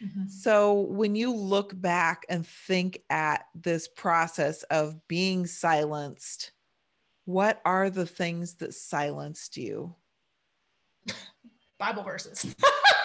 Mm-hmm. 0.04 0.28
So 0.28 0.82
when 0.82 1.16
you 1.16 1.34
look 1.34 1.80
back 1.80 2.26
and 2.30 2.46
think 2.46 3.02
at 3.10 3.46
this 3.56 3.88
process 3.88 4.64
of 4.64 5.08
being 5.08 5.46
silenced, 5.46 6.52
what 7.26 7.62
are 7.66 7.90
the 7.90 8.06
things 8.06 8.56
that 8.56 8.74
silenced 8.74 9.58
you? 9.58 9.96
Bible 11.78 12.04
verses. 12.04 12.56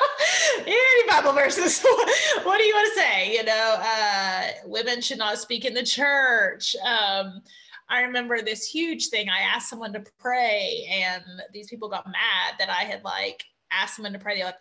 Any 0.60 1.08
Bible 1.08 1.32
verses. 1.32 1.82
what 2.42 2.58
do 2.58 2.64
you 2.64 2.74
want 2.74 2.94
to 2.94 3.00
say? 3.00 3.34
You 3.34 3.44
know, 3.44 3.76
uh, 3.78 4.42
women 4.66 5.00
should 5.00 5.18
not 5.18 5.38
speak 5.38 5.64
in 5.64 5.74
the 5.74 5.82
church. 5.82 6.76
Um, 6.84 7.42
I 7.88 8.02
remember 8.02 8.40
this 8.40 8.66
huge 8.66 9.08
thing. 9.08 9.28
I 9.28 9.40
asked 9.40 9.68
someone 9.68 9.92
to 9.92 10.04
pray, 10.18 10.88
and 10.90 11.22
these 11.52 11.68
people 11.68 11.88
got 11.88 12.06
mad 12.06 12.54
that 12.58 12.70
I 12.70 12.84
had 12.84 13.04
like 13.04 13.44
asked 13.70 13.96
someone 13.96 14.12
to 14.12 14.18
pray. 14.18 14.36
They're 14.36 14.46
like, 14.46 14.60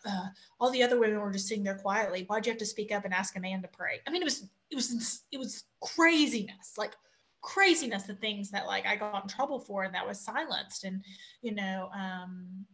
all 0.60 0.72
the 0.72 0.84
other 0.84 1.00
women 1.00 1.20
were 1.20 1.32
just 1.32 1.48
sitting 1.48 1.64
there 1.64 1.78
quietly. 1.78 2.26
Why'd 2.28 2.46
you 2.46 2.52
have 2.52 2.60
to 2.60 2.66
speak 2.66 2.92
up 2.92 3.06
and 3.06 3.14
ask 3.14 3.36
a 3.38 3.40
man 3.40 3.62
to 3.62 3.68
pray? 3.70 4.02
I 4.08 4.12
mean, 4.12 4.22
it 4.22 4.26
was 4.26 4.50
it 4.72 4.76
was 4.76 5.22
it 5.32 5.38
was 5.38 5.64
craziness, 5.82 6.74
like 6.78 6.96
craziness. 7.42 8.04
The 8.04 8.16
things 8.16 8.52
that 8.52 8.66
like 8.66 8.86
I 8.86 8.96
got 8.96 9.24
in 9.24 9.30
trouble 9.30 9.60
for, 9.60 9.84
and 9.84 9.96
that 9.96 10.08
was 10.08 10.20
silenced, 10.20 10.84
and 10.84 11.04
you 11.42 11.54
know, 11.54 11.90
um, 11.94 12.66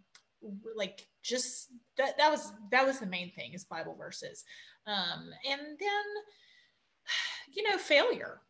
like 0.76 1.08
just 1.22 1.70
that 2.00 2.18
that 2.18 2.32
was 2.32 2.52
that 2.72 2.86
was 2.86 3.00
the 3.00 3.06
main 3.06 3.32
thing 3.32 3.54
is 3.54 3.66
Bible 3.66 3.96
verses, 3.96 4.44
um, 4.88 5.30
and 5.48 5.62
then 5.62 6.06
you 7.54 7.64
know, 7.70 7.78
failure 7.78 8.42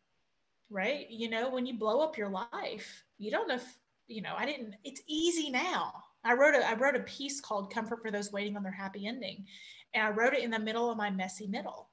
right? 0.70 1.06
You 1.10 1.28
know, 1.28 1.50
when 1.50 1.66
you 1.66 1.78
blow 1.78 2.00
up 2.00 2.16
your 2.16 2.28
life, 2.28 3.04
you 3.18 3.30
don't 3.30 3.48
know 3.48 3.56
if, 3.56 3.78
you 4.06 4.22
know, 4.22 4.34
I 4.36 4.46
didn't, 4.46 4.74
it's 4.84 5.02
easy 5.06 5.50
now. 5.50 5.92
I 6.24 6.34
wrote 6.34 6.54
a 6.54 6.68
I 6.68 6.74
wrote 6.74 6.96
a 6.96 7.00
piece 7.00 7.40
called 7.40 7.72
Comfort 7.72 8.02
for 8.02 8.10
Those 8.10 8.32
Waiting 8.32 8.56
on 8.56 8.62
Their 8.62 8.72
Happy 8.72 9.06
Ending. 9.06 9.46
And 9.94 10.06
I 10.06 10.10
wrote 10.10 10.34
it 10.34 10.42
in 10.44 10.50
the 10.50 10.58
middle 10.58 10.90
of 10.90 10.98
my 10.98 11.10
messy 11.10 11.46
middle. 11.46 11.88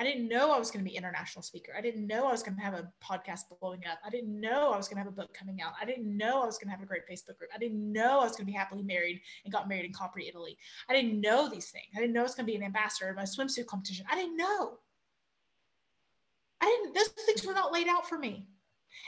I 0.00 0.02
didn't 0.02 0.28
know 0.28 0.50
I 0.50 0.58
was 0.58 0.72
going 0.72 0.84
to 0.84 0.90
be 0.90 0.96
international 0.96 1.42
speaker. 1.42 1.72
I 1.76 1.80
didn't 1.80 2.08
know 2.08 2.26
I 2.26 2.32
was 2.32 2.42
going 2.42 2.56
to 2.56 2.62
have 2.62 2.74
a 2.74 2.90
podcast 3.02 3.42
blowing 3.60 3.82
up. 3.88 3.98
I 4.04 4.10
didn't 4.10 4.40
know 4.40 4.72
I 4.72 4.76
was 4.76 4.88
going 4.88 4.96
to 4.96 5.04
have 5.04 5.12
a 5.12 5.14
book 5.14 5.32
coming 5.32 5.62
out. 5.62 5.74
I 5.80 5.84
didn't 5.84 6.16
know 6.16 6.42
I 6.42 6.46
was 6.46 6.58
going 6.58 6.66
to 6.66 6.72
have 6.72 6.82
a 6.82 6.86
great 6.86 7.08
Facebook 7.08 7.38
group. 7.38 7.50
I 7.54 7.58
didn't 7.58 7.92
know 7.92 8.18
I 8.20 8.24
was 8.24 8.32
going 8.32 8.46
to 8.46 8.52
be 8.52 8.58
happily 8.58 8.82
married 8.82 9.20
and 9.44 9.52
got 9.52 9.68
married 9.68 9.84
in 9.84 9.92
Capri, 9.92 10.26
Italy. 10.26 10.58
I 10.88 10.94
didn't 10.94 11.20
know 11.20 11.48
these 11.48 11.70
things. 11.70 11.86
I 11.96 12.00
didn't 12.00 12.12
know 12.12 12.20
I 12.20 12.24
was 12.24 12.34
going 12.34 12.44
to 12.44 12.52
be 12.52 12.56
an 12.56 12.64
ambassador 12.64 13.08
in 13.08 13.14
my 13.14 13.22
swimsuit 13.22 13.66
competition. 13.66 14.04
I 14.10 14.16
didn't 14.16 14.36
know. 14.36 14.78
I 16.60 16.66
didn't, 16.66 16.94
those 16.94 17.08
things 17.24 17.46
were 17.46 17.54
not 17.54 17.72
laid 17.72 17.86
out 17.86 18.08
for 18.08 18.18
me. 18.18 18.48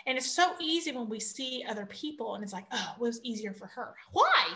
And 0.07 0.16
it's 0.16 0.31
so 0.31 0.55
easy 0.61 0.92
when 0.92 1.09
we 1.09 1.18
see 1.18 1.64
other 1.68 1.87
people 1.87 2.37
and 2.37 2.44
it's 2.44 2.53
like, 2.53 2.66
oh, 2.70 2.92
it 2.96 3.01
was 3.01 3.20
easier 3.25 3.53
for 3.53 3.66
her. 3.66 3.94
Why? 4.12 4.46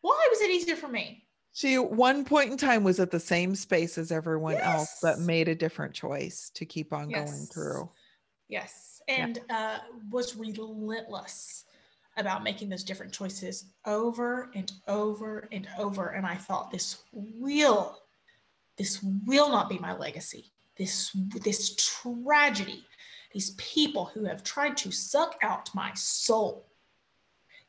Why 0.00 0.28
was 0.30 0.40
it 0.40 0.50
easier 0.50 0.76
for 0.76 0.88
me? 0.88 1.24
She 1.52 1.74
at 1.74 1.90
one 1.90 2.24
point 2.24 2.50
in 2.50 2.56
time 2.56 2.84
was 2.84 3.00
at 3.00 3.10
the 3.10 3.20
same 3.20 3.54
space 3.54 3.98
as 3.98 4.12
everyone 4.12 4.54
yes. 4.54 4.64
else, 4.64 4.98
but 5.02 5.18
made 5.18 5.48
a 5.48 5.54
different 5.54 5.94
choice 5.94 6.50
to 6.54 6.64
keep 6.64 6.92
on 6.92 7.10
yes. 7.10 7.30
going 7.30 7.46
through. 7.46 7.90
Yes. 8.48 9.02
And 9.08 9.40
yeah. 9.48 9.58
uh, 9.58 9.78
was 10.10 10.36
relentless 10.36 11.64
about 12.16 12.44
making 12.44 12.68
those 12.68 12.84
different 12.84 13.12
choices 13.12 13.72
over 13.86 14.50
and 14.54 14.70
over 14.86 15.48
and 15.50 15.66
over. 15.78 16.08
And 16.08 16.26
I 16.26 16.36
thought 16.36 16.70
this 16.70 16.98
will, 17.12 17.98
this 18.76 19.02
will 19.02 19.48
not 19.48 19.68
be 19.68 19.78
my 19.78 19.96
legacy 19.96 20.52
this, 20.80 21.14
this 21.44 21.76
tragedy, 21.76 22.82
these 23.32 23.50
people 23.50 24.06
who 24.06 24.24
have 24.24 24.42
tried 24.42 24.78
to 24.78 24.90
suck 24.90 25.36
out 25.42 25.68
my 25.74 25.92
soul. 25.94 26.69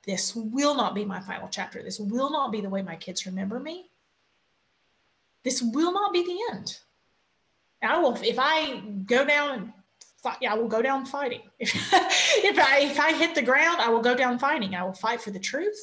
This 0.05 0.35
will 0.35 0.75
not 0.75 0.95
be 0.95 1.05
my 1.05 1.19
final 1.19 1.47
chapter. 1.49 1.83
This 1.83 1.99
will 1.99 2.31
not 2.31 2.51
be 2.51 2.61
the 2.61 2.69
way 2.69 2.81
my 2.81 2.95
kids 2.95 3.25
remember 3.25 3.59
me. 3.59 3.89
This 5.43 5.61
will 5.61 5.93
not 5.93 6.13
be 6.13 6.23
the 6.23 6.55
end. 6.55 6.77
I 7.83 7.97
will, 7.99 8.15
if 8.21 8.37
I 8.39 8.79
go 9.05 9.25
down 9.25 9.51
and 9.51 9.73
fight, 10.21 10.37
yeah, 10.41 10.53
I 10.53 10.55
will 10.55 10.67
go 10.67 10.81
down 10.81 11.05
fighting. 11.05 11.41
If, 11.59 11.73
if 11.93 12.59
I 12.59 12.79
if 12.79 12.99
I 12.99 13.13
hit 13.13 13.33
the 13.33 13.41
ground, 13.41 13.81
I 13.81 13.89
will 13.89 14.01
go 14.01 14.15
down 14.15 14.37
fighting. 14.37 14.75
I 14.75 14.83
will 14.83 14.93
fight 14.93 15.21
for 15.21 15.31
the 15.31 15.39
truth. 15.39 15.79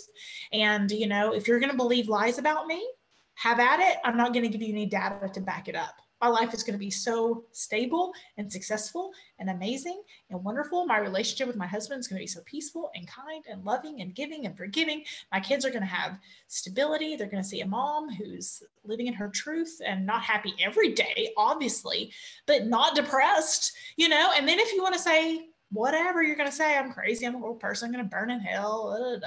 And 0.53 0.91
you 0.91 1.09
know, 1.09 1.33
if 1.33 1.49
you're 1.49 1.59
going 1.59 1.73
to 1.73 1.77
believe 1.77 2.09
lies 2.09 2.39
about 2.39 2.67
me, 2.67 2.89
have 3.35 3.59
at 3.59 3.81
it. 3.81 3.99
I'm 4.05 4.17
not 4.17 4.33
going 4.33 4.45
to 4.45 4.49
give 4.49 4.63
you 4.63 4.73
any 4.73 4.87
data 4.87 5.29
to 5.33 5.41
back 5.41 5.69
it 5.69 5.75
up 5.75 5.95
my 6.21 6.29
life 6.29 6.55
is 6.55 6.63
going 6.63 6.75
to 6.75 6.79
be 6.79 6.91
so 6.91 7.45
stable 7.53 8.13
and 8.37 8.51
successful 8.51 9.13
and 9.39 9.51
amazing 9.51 10.03
and 10.31 10.43
wonderful. 10.43 10.87
My 10.87 10.99
relationship 10.99 11.47
with 11.47 11.57
my 11.57 11.67
husband 11.67 12.01
is 12.01 12.09
going 12.09 12.19
to 12.19 12.23
be 12.23 12.27
so 12.27 12.41
peaceful 12.45 12.91
and 12.95 13.07
kind 13.07 13.45
and 13.51 13.65
loving 13.65 14.01
and 14.01 14.15
giving 14.15 14.47
and 14.47 14.57
forgiving. 14.57 15.05
My 15.33 15.41
kids 15.41 15.65
are 15.65 15.71
going 15.71 15.83
to 15.83 15.87
have 15.87 16.19
stability. 16.49 17.17
They're 17.17 17.29
going 17.29 17.43
to 17.43 17.49
see 17.49 17.61
a 17.61 17.67
mom 17.67 18.13
who's 18.13 18.63
living 18.85 19.07
in 19.07 19.15
her 19.15 19.29
truth 19.29 19.81
and 19.85 20.05
not 20.07 20.23
happy 20.23 20.55
every 20.61 20.93
day, 20.93 21.33
obviously, 21.37 22.13
but 22.47 22.67
not 22.67 22.95
depressed, 22.95 23.73
you 23.97 24.09
know. 24.09 24.33
And 24.37 24.49
then 24.49 24.59
if 24.59 24.73
you 24.73 24.83
want 24.83 24.95
to 24.95 25.01
say, 25.01 25.49
whatever 25.71 26.23
you're 26.23 26.37
going 26.37 26.49
to 26.49 26.55
say, 26.55 26.77
I'm 26.77 26.93
crazy, 26.93 27.27
I'm 27.27 27.35
a 27.35 27.39
horrible 27.39 27.61
person, 27.61 27.87
I'm 27.87 27.93
going 27.93 28.05
to 28.05 28.11
burn 28.11 28.31
in 28.31 28.41
hell, 28.41 29.21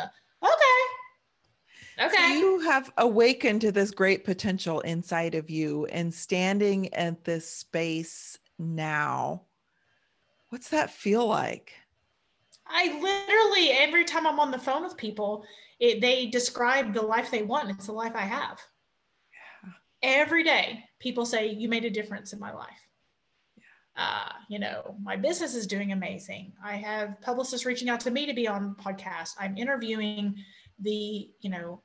okay, 0.43 0.81
Okay. 2.01 2.15
So 2.17 2.27
you 2.27 2.59
have 2.61 2.91
awakened 2.97 3.61
to 3.61 3.71
this 3.71 3.91
great 3.91 4.23
potential 4.25 4.79
inside 4.81 5.35
of 5.35 5.49
you 5.49 5.85
and 5.85 6.13
standing 6.13 6.93
at 6.93 7.23
this 7.23 7.47
space 7.47 8.39
now. 8.57 9.43
What's 10.49 10.69
that 10.69 10.89
feel 10.89 11.27
like? 11.27 11.73
I 12.65 12.99
literally, 12.99 13.71
every 13.71 14.05
time 14.05 14.25
I'm 14.25 14.39
on 14.39 14.51
the 14.51 14.57
phone 14.57 14.83
with 14.83 14.97
people, 14.97 15.45
it, 15.79 16.01
they 16.01 16.27
describe 16.27 16.93
the 16.93 17.01
life 17.01 17.29
they 17.29 17.43
want. 17.43 17.69
It's 17.69 17.87
the 17.87 17.91
life 17.91 18.13
I 18.15 18.21
have. 18.21 18.59
Yeah. 20.03 20.19
Every 20.21 20.43
day, 20.43 20.83
people 20.99 21.25
say, 21.25 21.49
You 21.49 21.69
made 21.69 21.85
a 21.85 21.89
difference 21.89 22.33
in 22.33 22.39
my 22.39 22.51
life. 22.51 22.69
Uh, 23.97 24.29
you 24.49 24.57
know, 24.57 24.95
my 25.03 25.17
business 25.17 25.53
is 25.53 25.67
doing 25.67 25.91
amazing. 25.91 26.53
I 26.63 26.77
have 26.77 27.19
publicists 27.21 27.65
reaching 27.65 27.89
out 27.89 27.99
to 28.01 28.11
me 28.11 28.25
to 28.25 28.33
be 28.33 28.47
on 28.47 28.75
podcasts. 28.75 29.35
I'm 29.37 29.57
interviewing 29.57 30.35
the 30.79 31.29
you 31.41 31.49
know 31.49 31.81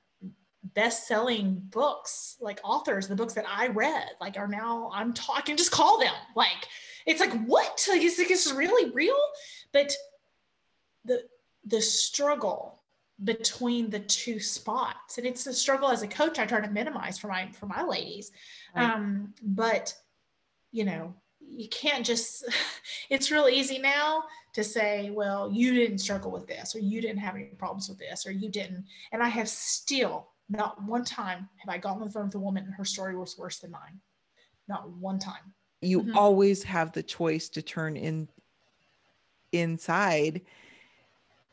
best-selling 0.74 1.62
books 1.70 2.36
like 2.40 2.60
authors 2.64 3.06
the 3.08 3.14
books 3.14 3.34
that 3.34 3.44
i 3.48 3.68
read 3.68 4.08
like 4.20 4.36
are 4.36 4.48
now 4.48 4.90
i'm 4.92 5.12
talking 5.12 5.56
just 5.56 5.70
call 5.70 5.98
them. 5.98 6.14
Like 6.34 6.68
it's 7.06 7.20
like 7.20 7.32
what? 7.44 7.86
Like 7.90 8.02
is 8.02 8.16
this 8.16 8.52
really 8.52 8.90
real? 8.92 9.18
But 9.72 9.92
the 11.04 11.22
the 11.64 11.80
struggle 11.80 12.82
between 13.24 13.88
the 13.88 14.00
two 14.00 14.38
spots 14.38 15.16
and 15.16 15.26
it's 15.26 15.46
a 15.46 15.52
struggle 15.52 15.88
as 15.88 16.02
a 16.02 16.06
coach 16.06 16.38
i 16.38 16.44
try 16.44 16.60
to 16.60 16.68
minimize 16.68 17.16
for 17.16 17.28
my 17.28 17.50
for 17.52 17.66
my 17.66 17.82
ladies. 17.82 18.30
Right. 18.74 18.90
um 18.90 19.32
but 19.42 19.94
you 20.70 20.84
know 20.84 21.14
you 21.40 21.68
can't 21.68 22.04
just 22.04 22.44
it's 23.10 23.30
real 23.30 23.48
easy 23.48 23.78
now 23.78 24.24
to 24.52 24.62
say 24.62 25.10
well 25.10 25.50
you 25.50 25.72
didn't 25.72 25.98
struggle 25.98 26.30
with 26.30 26.46
this 26.46 26.74
or 26.74 26.80
you 26.80 27.00
didn't 27.00 27.18
have 27.18 27.36
any 27.36 27.44
problems 27.44 27.88
with 27.88 27.98
this 27.98 28.26
or 28.26 28.32
you 28.32 28.50
didn't. 28.50 28.84
And 29.12 29.22
i 29.22 29.28
have 29.28 29.48
still 29.48 30.28
not 30.48 30.82
one 30.82 31.04
time 31.04 31.48
have 31.56 31.74
i 31.74 31.78
gotten 31.78 32.00
on 32.02 32.08
the 32.08 32.12
phone 32.12 32.26
with 32.26 32.34
a 32.34 32.38
woman 32.38 32.64
and 32.64 32.74
her 32.74 32.84
story 32.84 33.16
was 33.16 33.36
worse 33.38 33.58
than 33.58 33.70
mine. 33.70 34.00
Not 34.68 34.88
one 34.90 35.18
time. 35.18 35.54
You 35.80 36.02
mm-hmm. 36.02 36.16
always 36.16 36.62
have 36.64 36.92
the 36.92 37.02
choice 37.02 37.48
to 37.50 37.62
turn 37.62 37.96
in 37.96 38.28
inside 39.52 40.42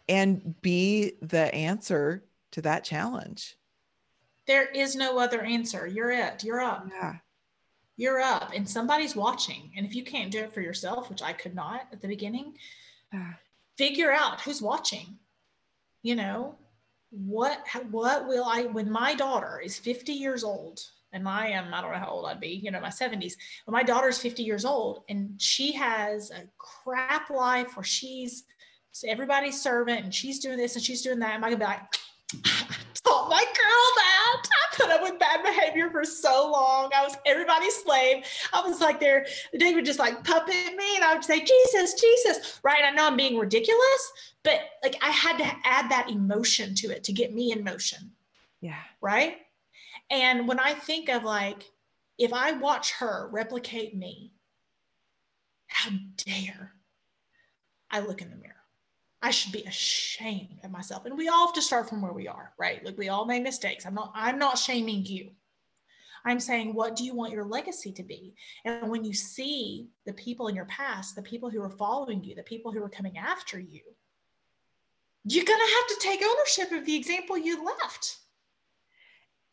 and 0.10 0.60
be 0.62 1.14
the 1.22 1.54
answer 1.54 2.24
to 2.52 2.62
that 2.62 2.84
challenge. 2.84 3.56
There 4.48 4.66
is 4.66 4.96
no 4.96 5.20
other 5.20 5.42
answer. 5.42 5.88
You're 5.88 6.12
it. 6.12 6.44
You're 6.44 6.60
up. 6.60 6.88
Yeah. 6.90 7.16
You're 7.96 8.20
up. 8.20 8.52
And 8.56 8.68
somebody's 8.68 9.16
watching. 9.16 9.72
And 9.78 9.86
if 9.86 9.96
you 9.96 10.04
can't 10.04 10.32
do 10.32 10.40
it 10.40 10.54
for 10.54 10.62
yourself, 10.62 11.10
which 11.10 11.22
I 11.22 11.32
could 11.34 11.56
not 11.56 11.88
at 11.92 12.02
the 12.02 12.08
beginning, 12.08 12.58
figure 13.78 14.12
out 14.12 14.42
who's 14.42 14.62
watching. 14.62 15.20
you 16.02 16.16
know, 16.16 16.56
what 17.14 17.60
what 17.92 18.28
will 18.28 18.46
I 18.46 18.64
when 18.64 18.90
my 18.90 19.14
daughter 19.14 19.62
is 19.64 19.78
50 19.78 20.14
years 20.14 20.44
old 20.44 20.82
and 21.14 21.30
I 21.30 21.48
am 21.50 21.74
I 21.74 21.82
don't 21.82 21.92
know 21.92 22.00
how 22.00 22.10
old 22.10 22.26
I'd 22.26 22.40
be, 22.40 22.60
you 22.64 22.72
know, 22.72 22.80
my 22.80 22.90
70s. 22.90 23.34
When 23.66 23.74
my 23.74 23.84
daughter's 23.84 24.18
50 24.18 24.42
years 24.42 24.66
old 24.66 25.04
and 25.10 25.40
she 25.40 25.72
has 25.74 26.32
a 26.32 26.46
crap 26.58 27.30
life 27.30 27.78
where 27.78 27.84
she's 27.84 28.46
everybody's 29.06 29.62
servant 29.62 30.04
and 30.04 30.14
she's 30.14 30.40
doing 30.40 30.58
this 30.58 30.76
and 30.76 30.84
she's 30.84 31.02
doing 31.02 31.20
that. 31.20 31.36
Am 31.36 31.44
I 31.44 31.50
gonna 31.50 31.60
be 31.60 31.66
like, 31.66 31.82
my 33.34 33.44
girl 33.44 33.86
that. 33.96 34.44
I 34.44 34.76
put 34.76 34.90
up 34.92 35.02
with 35.02 35.18
bad 35.18 35.44
behavior 35.44 35.90
for 35.90 36.06
so 36.06 36.52
long. 36.52 36.92
I 36.96 37.02
was 37.02 37.16
everybody's 37.26 37.76
slave. 37.76 38.24
I 38.54 38.62
was 38.62 38.80
like 38.80 39.00
there, 39.00 39.26
they 39.60 39.74
would 39.74 39.86
just 39.86 39.98
like 39.98 40.24
puppet 40.24 40.76
me 40.78 40.96
and 40.96 41.04
I 41.04 41.16
would 41.16 41.24
say, 41.24 41.44
Jesus, 41.44 42.00
Jesus. 42.00 42.60
Right. 42.64 42.84
I 42.84 42.92
know 42.92 43.08
I'm 43.08 43.18
being 43.18 43.38
ridiculous, 43.38 44.12
but 44.44 44.60
like 44.84 44.98
I 45.02 45.10
had 45.10 45.38
to 45.40 45.46
add 45.64 45.90
that 45.90 46.12
emotion 46.12 46.76
to 46.76 46.92
it 46.92 47.04
to 47.06 47.14
get 47.14 47.34
me 47.34 47.52
in 47.52 47.64
motion. 47.64 48.12
Yeah. 48.62 48.82
Right. 49.02 49.38
And 50.12 50.48
when 50.48 50.60
I 50.60 50.76
think 50.76 51.10
of 51.10 51.24
like, 51.24 51.64
if 52.20 52.34
I 52.34 52.52
watch 52.52 52.92
her 52.94 53.30
replicate 53.32 53.98
me, 53.98 54.32
how 55.68 55.90
dare 56.18 56.74
I 57.90 58.02
look 58.02 58.22
in 58.22 58.30
the 58.30 58.36
mirror? 58.36 58.53
I 59.24 59.32
should 59.32 59.54
be 59.54 59.64
ashamed 59.64 60.60
of 60.66 60.72
myself. 60.72 61.06
And 61.06 61.18
we 61.18 61.30
all 61.30 61.48
have 61.48 61.56
to 61.56 61.62
start 61.62 61.88
from 61.88 62.02
where 62.02 62.12
we 62.12 62.28
are, 62.28 62.52
right? 62.60 62.84
Like 62.84 62.98
we 62.98 63.08
all 63.08 63.26
make 63.26 63.42
mistakes. 63.42 63.86
I'm 63.86 63.96
not, 63.96 64.12
I'm 64.14 64.38
not 64.38 64.58
shaming 64.58 65.06
you. 65.06 65.32
I'm 66.26 66.42
saying, 66.42 66.74
what 66.74 66.98
do 66.98 67.06
you 67.06 67.16
want 67.16 67.32
your 67.32 67.46
legacy 67.46 67.94
to 67.94 68.04
be? 68.04 68.36
And 68.66 68.90
when 68.90 69.06
you 69.06 69.14
see 69.14 69.88
the 70.06 70.14
people 70.14 70.50
in 70.50 70.56
your 70.56 70.66
past, 70.66 71.16
the 71.16 71.22
people 71.22 71.50
who 71.50 71.62
are 71.62 71.70
following 71.70 72.22
you, 72.22 72.36
the 72.36 72.44
people 72.44 72.72
who 72.72 72.84
are 72.84 72.90
coming 72.90 73.18
after 73.18 73.58
you, 73.60 73.82
you're 75.24 75.46
going 75.46 75.60
to 75.60 75.74
have 75.74 75.88
to 75.88 76.06
take 76.06 76.22
ownership 76.22 76.72
of 76.74 76.86
the 76.86 76.96
example 76.96 77.38
you 77.38 77.64
left. 77.64 78.18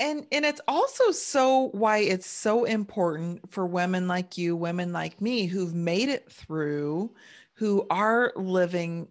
And 0.00 0.26
and 0.32 0.44
it's 0.44 0.62
also 0.66 1.10
so 1.10 1.68
why 1.72 1.98
it's 1.98 2.26
so 2.26 2.64
important 2.64 3.52
for 3.52 3.66
women 3.66 4.08
like 4.08 4.38
you, 4.38 4.56
women 4.56 4.92
like 4.92 5.20
me 5.20 5.46
who've 5.46 5.74
made 5.74 6.08
it 6.08 6.32
through, 6.32 7.14
who 7.54 7.86
are 7.90 8.32
living 8.34 9.08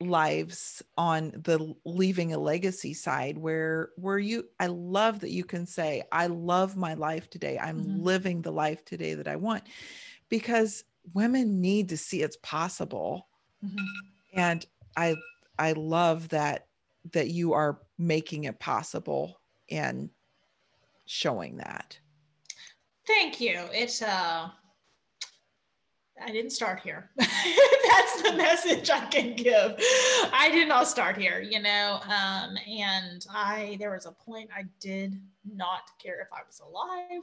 lives 0.00 0.82
on 0.96 1.30
the 1.44 1.74
leaving 1.84 2.32
a 2.32 2.38
legacy 2.38 2.94
side 2.94 3.36
where 3.36 3.90
where 3.96 4.18
you 4.18 4.48
I 4.58 4.66
love 4.66 5.20
that 5.20 5.30
you 5.30 5.44
can 5.44 5.66
say 5.66 6.02
I 6.10 6.26
love 6.26 6.76
my 6.76 6.94
life 6.94 7.28
today. 7.28 7.58
I'm 7.58 7.80
mm-hmm. 7.80 8.02
living 8.02 8.42
the 8.42 8.50
life 8.50 8.84
today 8.84 9.14
that 9.14 9.28
I 9.28 9.36
want 9.36 9.64
because 10.28 10.84
women 11.12 11.60
need 11.60 11.90
to 11.90 11.96
see 11.96 12.22
it's 12.22 12.38
possible. 12.42 13.28
Mm-hmm. 13.64 13.84
And 14.34 14.66
I 14.96 15.16
I 15.58 15.72
love 15.72 16.30
that 16.30 16.66
that 17.12 17.28
you 17.28 17.52
are 17.52 17.80
making 17.98 18.44
it 18.44 18.58
possible 18.58 19.40
and 19.70 20.10
showing 21.04 21.58
that. 21.58 21.98
Thank 23.06 23.40
you. 23.40 23.64
It's 23.72 24.00
uh 24.00 24.48
I 26.22 26.30
didn't 26.30 26.50
start 26.50 26.80
here. 26.80 27.10
That's 27.16 28.22
the 28.22 28.34
message 28.36 28.90
I 28.90 29.06
can 29.06 29.34
give. 29.34 29.76
I 30.32 30.50
did 30.52 30.68
not 30.68 30.88
start 30.88 31.16
here, 31.16 31.40
you 31.40 31.60
know. 31.60 32.00
Um, 32.04 32.56
and 32.68 33.24
I, 33.32 33.76
there 33.80 33.92
was 33.92 34.06
a 34.06 34.12
point 34.12 34.50
I 34.54 34.64
did 34.80 35.20
not 35.44 35.90
care 36.02 36.20
if 36.20 36.28
I 36.32 36.40
was 36.46 36.60
alive. 36.60 37.22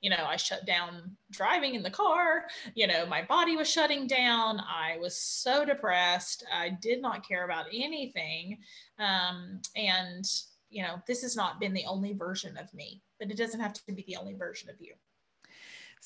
You 0.00 0.10
know, 0.10 0.24
I 0.26 0.36
shut 0.36 0.66
down 0.66 1.16
driving 1.30 1.74
in 1.74 1.82
the 1.82 1.90
car. 1.90 2.44
You 2.74 2.86
know, 2.86 3.06
my 3.06 3.22
body 3.22 3.56
was 3.56 3.70
shutting 3.70 4.06
down. 4.06 4.60
I 4.60 4.98
was 5.00 5.16
so 5.16 5.64
depressed. 5.64 6.44
I 6.52 6.70
did 6.70 7.00
not 7.00 7.26
care 7.26 7.44
about 7.44 7.66
anything. 7.72 8.58
Um, 8.98 9.60
and, 9.76 10.24
you 10.70 10.82
know, 10.82 11.02
this 11.06 11.22
has 11.22 11.36
not 11.36 11.60
been 11.60 11.72
the 11.72 11.86
only 11.86 12.12
version 12.12 12.56
of 12.58 12.72
me, 12.74 13.02
but 13.18 13.30
it 13.30 13.36
doesn't 13.36 13.60
have 13.60 13.72
to 13.74 13.92
be 13.92 14.04
the 14.06 14.16
only 14.16 14.34
version 14.34 14.68
of 14.68 14.76
you. 14.80 14.94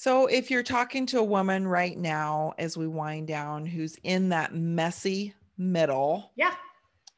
So, 0.00 0.26
if 0.26 0.48
you're 0.48 0.62
talking 0.62 1.06
to 1.06 1.18
a 1.18 1.24
woman 1.24 1.66
right 1.66 1.98
now 1.98 2.54
as 2.56 2.76
we 2.76 2.86
wind 2.86 3.26
down 3.26 3.66
who's 3.66 3.96
in 4.04 4.28
that 4.28 4.54
messy 4.54 5.34
middle, 5.56 6.30
yeah, 6.36 6.54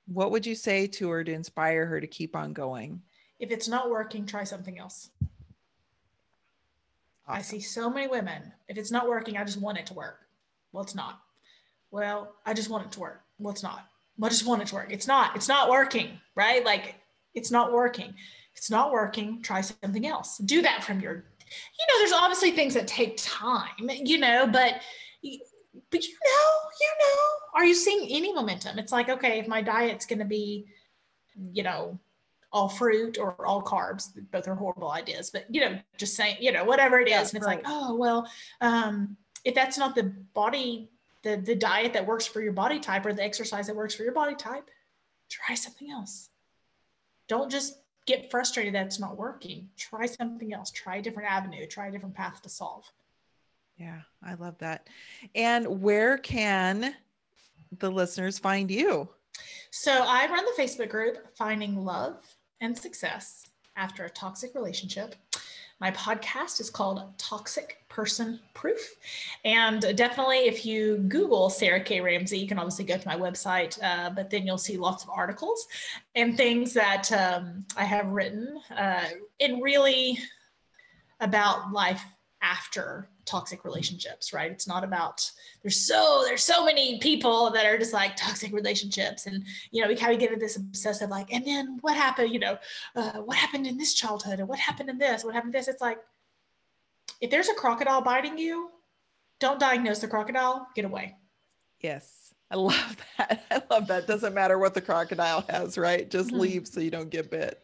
what 0.07 0.31
would 0.31 0.47
you 0.47 0.55
say 0.55 0.87
to 0.87 1.11
her 1.11 1.23
to 1.23 1.31
inspire 1.31 1.85
her 1.85 2.01
to 2.01 2.07
keep 2.07 2.35
on 2.35 2.55
going? 2.55 3.03
If 3.39 3.51
it's 3.51 3.69
not 3.69 3.91
working, 3.91 4.25
try 4.25 4.45
something 4.45 4.79
else. 4.79 5.11
Awesome. 7.29 7.39
I 7.39 7.43
see 7.43 7.61
so 7.61 7.91
many 7.91 8.09
women. 8.09 8.51
If 8.67 8.79
it's 8.79 8.91
not 8.91 9.07
working, 9.07 9.37
I 9.37 9.45
just 9.45 9.61
want 9.61 9.77
it 9.77 9.85
to 9.85 9.95
work. 9.95 10.21
Well, 10.73 10.83
it's 10.83 10.95
not. 10.95 11.21
Well, 11.91 12.35
I 12.47 12.55
just 12.55 12.71
want 12.71 12.87
it 12.87 12.93
to 12.93 13.01
work. 13.01 13.21
Well, 13.39 13.53
it's 13.53 13.63
not. 13.63 13.87
Well, 14.17 14.29
I 14.29 14.31
just 14.31 14.47
want 14.47 14.63
it 14.63 14.69
to 14.69 14.77
work. 14.77 14.91
It's 14.91 15.07
not. 15.07 15.37
It's 15.37 15.49
not 15.49 15.69
working, 15.69 16.19
right? 16.35 16.65
Like 16.65 16.95
it's 17.35 17.51
not 17.51 17.75
working. 17.75 18.09
If 18.09 18.57
it's 18.57 18.71
not 18.71 18.91
working, 18.91 19.43
try 19.43 19.61
something 19.61 20.07
else. 20.07 20.39
Do 20.39 20.63
that 20.63 20.83
from 20.83 21.01
your 21.01 21.27
you 21.51 21.87
know, 21.89 21.99
there's 21.99 22.13
obviously 22.13 22.53
things 22.53 22.75
that 22.75 22.87
take 22.87 23.17
time, 23.17 23.89
you 23.89 24.19
know, 24.19 24.47
but 24.47 24.81
but 25.91 26.05
you 26.05 26.15
know, 26.15 26.71
you 26.81 26.91
know, 27.01 27.17
are 27.55 27.65
you 27.65 27.75
seeing 27.75 28.09
any 28.11 28.33
momentum? 28.33 28.79
It's 28.79 28.93
like, 28.93 29.09
okay, 29.09 29.39
if 29.39 29.49
my 29.49 29.63
diet's 29.63 30.07
going 30.07 30.19
to 30.19 30.25
be, 30.25 30.67
you 31.53 31.63
know, 31.63 31.99
all 32.53 32.69
fruit 32.69 33.19
or 33.19 33.47
all 33.47 33.63
carbs, 33.63 34.09
both 34.33 34.49
are 34.49 34.55
horrible 34.55 34.91
ideas, 34.91 35.31
but 35.31 35.47
you 35.51 35.61
know, 35.61 35.79
just 35.97 36.17
saying, 36.17 36.37
you 36.41 36.53
know, 36.53 36.65
whatever 36.65 36.99
it 37.01 37.09
is, 37.09 37.13
yeah, 37.13 37.19
and 37.21 37.35
it's 37.35 37.47
right. 37.47 37.63
like, 37.63 37.65
oh 37.67 37.95
well, 37.95 38.29
um, 38.61 39.17
if 39.45 39.55
that's 39.55 39.79
not 39.79 39.95
the 39.95 40.05
body, 40.35 40.91
the 41.23 41.37
the 41.37 41.55
diet 41.55 41.93
that 41.93 42.07
works 42.07 42.27
for 42.27 42.41
your 42.41 42.53
body 42.53 42.81
type 42.81 43.07
or 43.07 43.13
the 43.13 43.23
exercise 43.23 43.67
that 43.67 43.77
works 43.77 43.95
for 43.95 44.03
your 44.03 44.13
body 44.13 44.35
type, 44.35 44.69
try 45.29 45.55
something 45.55 45.91
else. 45.91 46.29
Don't 47.29 47.51
just 47.51 47.79
get 48.11 48.31
frustrated 48.31 48.75
that 48.75 48.87
it's 48.87 48.99
not 48.99 49.17
working, 49.17 49.69
try 49.77 50.05
something 50.05 50.53
else, 50.53 50.71
try 50.73 50.97
a 50.97 51.03
different 51.03 51.31
avenue, 51.31 51.65
try 51.67 51.87
a 51.87 51.93
different 51.93 52.15
path 52.15 52.43
to 52.43 52.49
solve. 52.49 52.85
Yeah, 53.77 54.01
I 54.23 54.35
love 54.35 54.59
that. 54.59 54.89
And 55.35 55.81
where 55.81 56.19
can 56.19 56.95
the 57.79 57.91
listeners 57.91 58.39
find 58.39 58.71
you? 58.71 59.09
So 59.71 59.93
I 59.93 60.27
run 60.27 60.45
the 60.45 60.63
Facebook 60.63 60.91
group 60.91 61.37
Finding 61.37 61.85
Love 61.85 62.17
and 62.61 62.77
Success 62.77 63.47
After 63.77 64.05
a 64.05 64.11
Toxic 64.11 64.55
Relationship. 64.55 65.15
My 65.81 65.91
podcast 65.93 66.61
is 66.61 66.69
called 66.69 67.03
Toxic 67.17 67.79
Person 67.89 68.39
Proof. 68.53 68.97
And 69.47 69.81
definitely, 69.97 70.41
if 70.41 70.67
you 70.67 70.99
Google 71.09 71.49
Sarah 71.49 71.83
K. 71.83 72.03
Ramsey, 72.03 72.39
you 72.39 72.47
can 72.47 72.59
obviously 72.59 72.85
go 72.85 72.99
to 72.99 73.09
my 73.09 73.17
website, 73.17 73.83
uh, 73.83 74.11
but 74.11 74.29
then 74.29 74.47
you'll 74.47 74.59
see 74.59 74.77
lots 74.77 75.05
of 75.05 75.11
articles 75.11 75.67
and 76.15 76.37
things 76.37 76.75
that 76.75 77.11
um, 77.13 77.65
I 77.79 77.85
have 77.85 78.07
written 78.09 78.61
uh, 78.77 79.07
and 79.41 79.63
really 79.63 80.19
about 81.21 81.73
life 81.73 82.05
after 82.43 83.09
toxic 83.31 83.65
relationships 83.65 84.33
right? 84.33 84.51
It's 84.51 84.67
not 84.67 84.83
about 84.83 85.31
there's 85.63 85.77
so 85.77 86.23
there's 86.27 86.43
so 86.43 86.65
many 86.65 86.99
people 86.99 87.51
that 87.51 87.65
are 87.65 87.79
just 87.79 87.93
like 87.93 88.17
toxic 88.27 88.53
relationships. 88.53 89.27
And 89.27 89.45
you 89.71 89.83
know 89.83 89.89
we 89.89 89.95
kind 89.95 90.13
of 90.13 90.19
get 90.19 90.33
into 90.33 90.45
this 90.45 90.57
obsessive 90.57 91.11
like 91.11 91.33
and 91.33 91.47
then 91.47 91.79
what 91.81 91.97
happened 91.97 92.33
you 92.33 92.41
know 92.41 92.59
uh, 92.97 93.19
what 93.21 93.37
happened 93.37 93.67
in 93.67 93.79
this 93.79 93.95
childhood? 93.95 94.41
And 94.41 94.49
what 94.49 94.59
happened 94.59 94.91
in 94.91 94.99
this? 94.99 95.25
What 95.25 95.35
happened 95.35 95.55
in 95.55 95.61
this? 95.61 95.69
It's 95.69 95.81
like 95.81 95.99
if 97.21 97.31
there's 97.31 97.49
a 97.49 97.55
crocodile 97.55 98.03
biting 98.03 98.37
you 98.37 98.71
don't 99.39 99.61
diagnose 99.61 100.01
the 100.01 100.09
crocodile. 100.09 100.67
Get 100.75 100.85
away. 100.85 101.17
Yes. 101.81 102.35
I 102.51 102.57
love 102.57 102.97
that. 103.19 103.45
I 103.51 103.63
love 103.71 103.87
that. 103.87 104.07
Doesn't 104.07 104.35
matter 104.35 104.59
what 104.59 104.75
the 104.75 104.81
crocodile 104.81 105.45
has 105.49 105.79
right? 105.79 106.11
Just 106.11 106.31
mm-hmm. 106.31 106.41
leave 106.41 106.67
so 106.67 106.81
you 106.81 106.91
don't 106.91 107.11
get 107.11 107.31
bit 107.31 107.63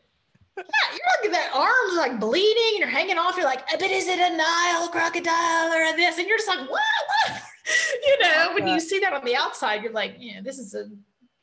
you're 0.56 1.08
looking 1.16 1.30
at 1.30 1.32
that 1.32 1.50
arms 1.54 1.96
like 1.96 2.20
bleeding 2.20 2.70
and 2.70 2.78
you're 2.78 2.88
hanging 2.88 3.18
off. 3.18 3.36
You're 3.36 3.46
like, 3.46 3.62
eh, 3.72 3.76
but 3.78 3.90
is 3.90 4.08
it 4.08 4.18
a 4.18 4.36
Nile 4.36 4.88
crocodile 4.88 5.72
or 5.72 5.96
this? 5.96 6.18
And 6.18 6.26
you're 6.26 6.38
just 6.38 6.48
like, 6.48 6.60
what? 6.60 6.80
what? 7.28 7.42
you 8.04 8.18
know, 8.20 8.50
when 8.54 8.66
you 8.66 8.80
see 8.80 8.98
that 9.00 9.12
on 9.12 9.24
the 9.24 9.36
outside, 9.36 9.82
you're 9.82 9.92
like, 9.92 10.16
yeah, 10.18 10.40
this 10.42 10.58
is 10.58 10.74
a 10.74 10.86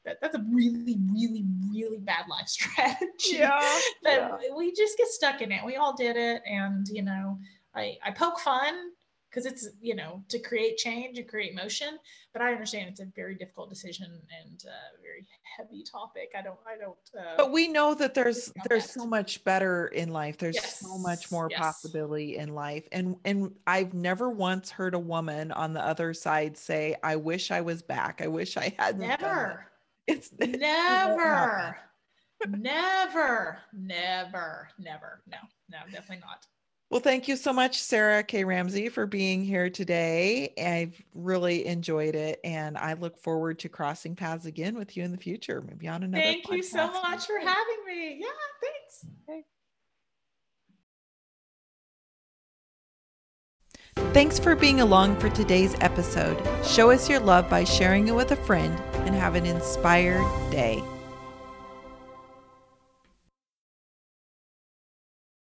that, 0.06 0.18
that's 0.22 0.36
a 0.36 0.44
really, 0.52 0.98
really, 1.14 1.46
really 1.72 2.00
bad 2.00 2.26
life 2.30 2.48
strategy. 2.48 3.38
Yeah. 3.38 3.60
that 4.04 4.40
yeah. 4.42 4.56
we 4.56 4.74
just 4.74 4.98
get 4.98 5.08
stuck 5.08 5.42
in 5.42 5.52
it. 5.52 5.64
We 5.66 5.78
all 5.78 5.96
did 5.96 6.18
it. 6.18 6.42
And, 6.46 6.88
you 6.90 7.04
know, 7.04 7.38
I, 7.74 7.98
I 8.06 8.12
poke 8.12 8.40
fun 8.40 8.74
because 9.34 9.46
it's 9.46 9.70
you 9.82 9.96
know 9.96 10.24
to 10.30 10.40
create 10.40 10.78
change 10.78 11.18
and 11.18 11.28
create 11.28 11.56
motion 11.56 11.98
but 12.34 12.42
i 12.42 12.52
understand 12.52 12.88
it's 12.90 13.00
a 13.00 13.08
very 13.16 13.36
difficult 13.36 13.70
decision 13.70 14.06
and 14.06 14.64
a 14.66 15.02
very 15.02 15.26
heavy 15.58 15.84
topic. 15.84 16.32
I 16.38 16.42
don't 16.42 16.58
i 16.68 16.78
don't 16.78 16.98
uh, 17.18 17.36
but 17.38 17.52
we 17.52 17.68
know 17.68 17.94
that 17.96 18.14
there's 18.14 18.52
there's 18.68 18.86
that. 18.88 18.94
so 18.94 19.06
much 19.06 19.44
better 19.44 19.88
in 19.88 20.12
life. 20.12 20.38
There's 20.38 20.56
yes. 20.56 20.80
so 20.80 20.98
much 20.98 21.32
more 21.32 21.48
yes. 21.50 21.60
possibility 21.60 22.38
in 22.38 22.54
life. 22.54 22.88
And 22.92 23.16
and 23.26 23.52
i've 23.68 23.94
never 23.94 24.30
once 24.30 24.70
heard 24.70 24.94
a 24.94 25.00
woman 25.00 25.52
on 25.52 25.74
the 25.74 25.82
other 25.82 26.14
side 26.14 26.58
say 26.58 26.96
i 27.04 27.16
wish 27.16 27.52
i 27.52 27.62
was 27.62 27.82
back. 27.82 28.22
I 28.22 28.28
wish 28.28 28.58
i 28.58 28.74
hadn't 28.78 29.02
never. 29.02 29.68
It's, 30.06 30.32
it's 30.38 30.58
never. 30.58 31.78
never. 32.46 33.58
Never. 33.72 34.68
Never. 34.78 35.22
No 35.28 35.38
no 35.72 35.78
definitely 35.90 36.20
not 36.20 36.46
Well, 36.94 37.02
thank 37.02 37.28
you 37.28 37.38
so 37.38 37.52
much, 37.52 37.82
Sarah 37.82 38.22
K. 38.22 38.44
Ramsey, 38.44 38.88
for 38.88 39.08
being 39.08 39.44
here 39.44 39.68
today. 39.68 40.54
I've 40.64 41.04
really 41.16 41.66
enjoyed 41.66 42.14
it, 42.14 42.40
and 42.44 42.78
I 42.78 42.94
look 42.94 43.18
forward 43.18 43.58
to 43.60 43.70
crossing 43.70 44.16
paths 44.16 44.46
again 44.46 44.76
with 44.76 44.96
you 44.96 45.04
in 45.04 45.12
the 45.12 45.18
future, 45.18 45.64
maybe 45.68 45.88
on 45.88 46.04
another. 46.04 46.22
Thank 46.22 46.52
you 46.52 46.62
so 46.62 46.92
much 46.92 47.26
for 47.26 47.40
having 47.40 47.78
me. 47.88 48.20
Yeah, 48.20 48.28
thanks. 48.62 49.08
Okay. 49.28 49.44
Thanks 54.14 54.38
for 54.38 54.56
being 54.56 54.80
along 54.80 55.20
for 55.20 55.32
today's 55.32 55.76
episode. 55.82 56.40
Show 56.64 56.92
us 56.92 57.10
your 57.10 57.22
love 57.22 57.50
by 57.50 57.64
sharing 57.64 58.08
it 58.08 58.14
with 58.14 58.34
a 58.34 58.36
friend 58.36 58.80
and 58.98 59.16
have 59.16 59.34
an 59.34 59.48
inspired 59.48 60.22
day. 60.52 60.84